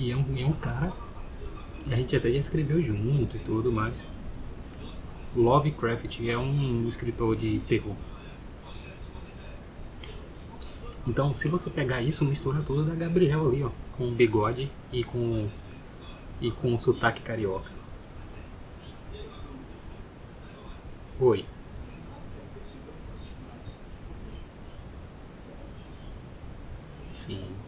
[0.00, 0.92] E é um, é um cara.
[1.90, 4.04] A gente até já escreveu junto e tudo, mas.
[5.34, 7.96] Lovecraft é um escritor de terror.
[11.06, 15.48] Então, se você pegar isso, mistura tudo da Gabriel ali, ó, com bigode e com
[16.40, 17.70] e com sotaque carioca.
[21.20, 21.44] Oi.
[27.14, 27.59] Sim.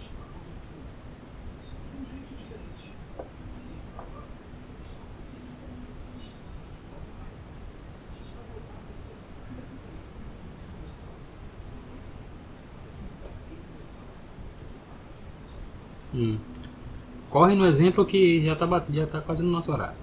[17.31, 19.97] Corre no exemplo que já está já tá quase no nosso horário.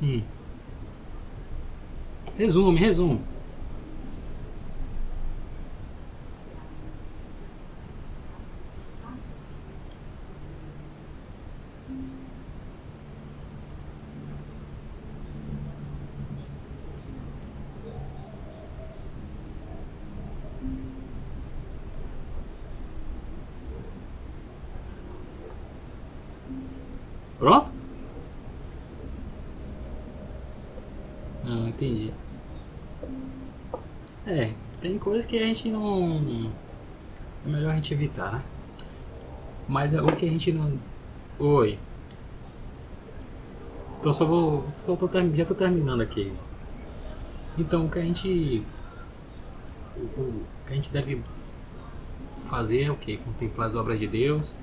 [0.00, 0.22] Hum.
[2.38, 3.20] Resume, resume.
[27.38, 27.70] Pronto?
[31.44, 32.12] Não, entendi.
[34.26, 36.50] É, tem coisas que a gente não.
[37.44, 38.42] É melhor a gente evitar, né?
[39.68, 40.78] Mas é o que a gente não.
[41.38, 41.78] Oi.
[44.00, 44.66] Então só vou.
[44.74, 46.32] Só tô, já tô terminando aqui.
[47.58, 48.64] Então o que a gente.
[49.96, 51.22] O, o que a gente deve
[52.48, 53.18] fazer é o que?
[53.18, 54.54] Contemplar as obras de Deus,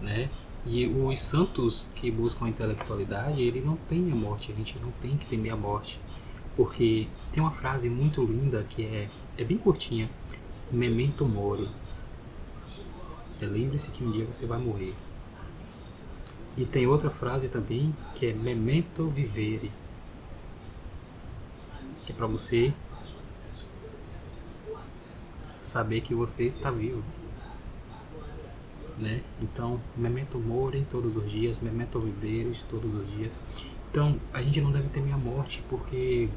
[0.00, 0.30] né?
[0.66, 4.90] E os santos que buscam a intelectualidade, ele não tem a morte, a gente não
[5.00, 5.98] tem que temer a morte.
[6.56, 9.08] Porque tem uma frase muito linda que é,
[9.38, 10.10] é bem curtinha,
[10.70, 11.68] memento mori.
[13.40, 14.94] É, Lembre-se que um dia você vai morrer.
[16.56, 19.70] E tem outra frase também que é memento vivere.
[22.04, 22.74] Que é para você
[25.62, 27.02] saber que você está vivo
[29.00, 29.20] né?
[29.40, 33.38] Então, memento mori todos os dias, memento viveres todos os dias.
[33.90, 36.28] Então, a gente não deve temer a morte porque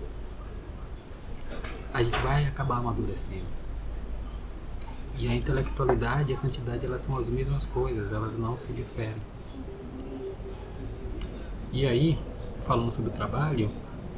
[1.93, 3.45] a gente vai acabar amadurecendo.
[5.17, 9.21] E a intelectualidade e a santidade elas são as mesmas coisas, elas não se diferem.
[11.73, 12.19] E aí,
[12.65, 13.69] falando sobre o trabalho,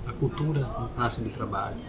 [0.07, 1.79] a cultura nasce do trabalho.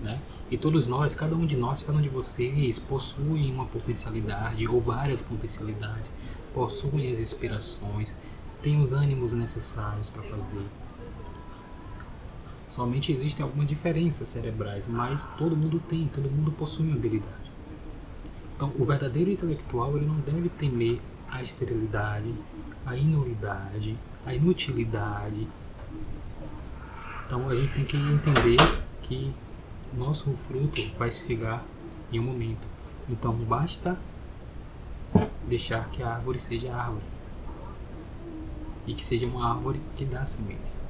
[0.00, 0.20] Né?
[0.50, 4.80] E todos nós, cada um de nós, cada um de vocês possui uma potencialidade ou
[4.80, 6.12] várias potencialidades,
[6.52, 8.16] possuem as inspirações,
[8.62, 10.66] tem os ânimos necessários para fazer.
[12.72, 17.52] Somente existem algumas diferenças cerebrais, mas todo mundo tem, todo mundo possui uma habilidade.
[18.56, 20.98] Então, o verdadeiro intelectual ele não deve temer
[21.30, 22.34] a esterilidade,
[22.86, 23.94] a inulidade,
[24.24, 25.46] a inutilidade.
[27.26, 28.56] Então, a gente tem que entender
[29.02, 29.30] que
[29.92, 31.62] nosso fruto vai chegar
[32.10, 32.66] em um momento.
[33.06, 33.98] Então basta
[35.46, 37.04] deixar que a árvore seja árvore
[38.86, 40.82] e que seja uma árvore que dá sementes.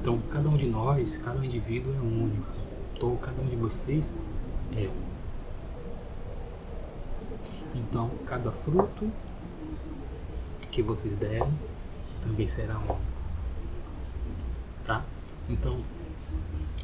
[0.00, 2.46] Então cada um de nós, cada indivíduo é único.
[2.94, 4.12] Então cada um de vocês
[4.72, 5.14] é único.
[7.74, 9.10] Então cada fruto
[10.70, 11.52] que vocês derem
[12.22, 13.00] também será único.
[14.84, 15.04] Tá?
[15.48, 15.82] Então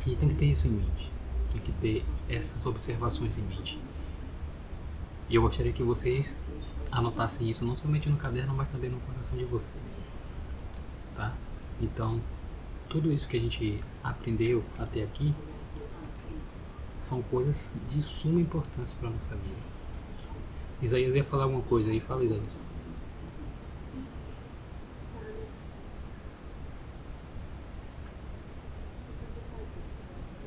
[0.06, 1.12] e tem que ter isso em mente.
[1.50, 3.78] Tem que ter essas observações em mente.
[5.28, 6.36] E eu gostaria que vocês
[6.90, 9.98] anotassem isso não somente no caderno, mas também no coração de vocês.
[11.14, 11.34] Tá?
[11.80, 12.20] Então,
[12.90, 15.32] tudo isso que a gente aprendeu até aqui
[17.00, 19.70] são coisas de suma importância para a nossa vida.
[20.82, 22.60] Isaías ia falar alguma coisa aí, fala Isaías.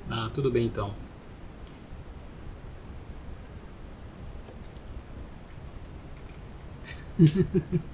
[0.09, 0.93] Ah, tudo bem então.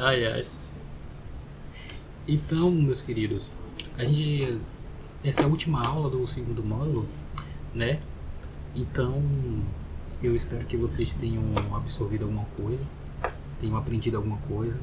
[0.00, 0.55] ai ai.
[2.28, 3.52] Então, meus queridos,
[3.96, 4.60] a gente
[5.22, 7.06] essa é a última aula do segundo módulo,
[7.72, 8.00] né?
[8.74, 9.22] Então,
[10.22, 12.84] eu espero que vocês tenham absorvido alguma coisa,
[13.60, 14.78] tenham aprendido alguma coisa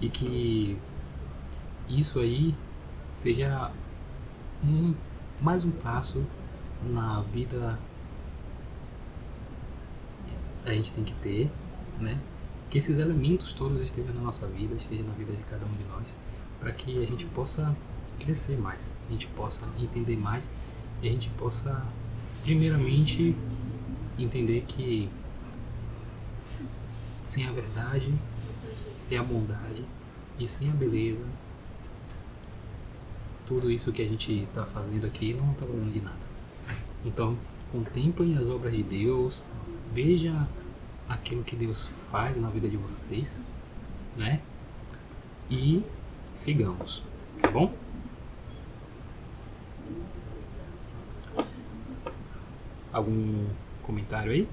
[0.00, 0.78] e que
[1.88, 2.54] isso aí
[3.12, 3.72] seja
[4.64, 4.94] um
[5.40, 6.24] mais um passo
[6.84, 7.78] na vida
[10.64, 11.50] a gente tem que ter,
[11.98, 12.16] né?
[12.70, 15.84] Que esses elementos todos estejam na nossa vida, estejam na vida de cada um de
[15.84, 16.16] nós,
[16.60, 17.74] para que a gente possa
[18.18, 20.50] crescer mais, a gente possa entender mais
[21.02, 21.82] e a gente possa,
[22.44, 23.34] primeiramente,
[24.18, 25.08] entender que
[27.24, 28.12] sem a verdade,
[29.00, 29.84] sem a bondade
[30.38, 31.24] e sem a beleza,
[33.46, 36.30] tudo isso que a gente está fazendo aqui não está valendo de nada.
[37.04, 37.36] Então,
[37.72, 39.42] contemplem as obras de Deus,
[39.94, 40.46] veja
[41.08, 43.42] aquilo que Deus faz na vida de vocês,
[44.16, 44.40] né?
[45.50, 45.82] E
[46.40, 47.02] sigamos,
[47.42, 47.72] tá bom?
[52.92, 53.46] Algum
[53.82, 54.48] comentário aí?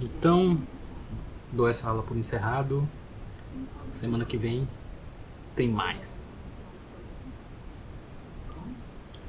[0.00, 0.60] Então,
[1.52, 2.88] dou essa aula por encerrado.
[3.92, 4.66] Semana que vem
[5.54, 6.22] tem mais.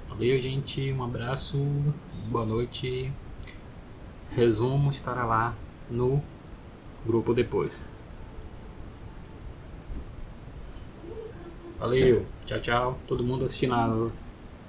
[0.09, 0.91] Valeu, gente.
[0.93, 1.57] Um abraço.
[2.29, 3.11] Boa noite.
[4.31, 5.55] Resumo estará lá
[5.89, 6.21] no
[7.07, 7.83] grupo depois.
[11.79, 12.25] Valeu.
[12.45, 12.99] Tchau, tchau.
[13.07, 14.11] Todo mundo assistindo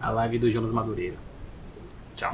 [0.01, 1.16] a, live do Jonas Madureira.
[2.16, 2.32] Tchau.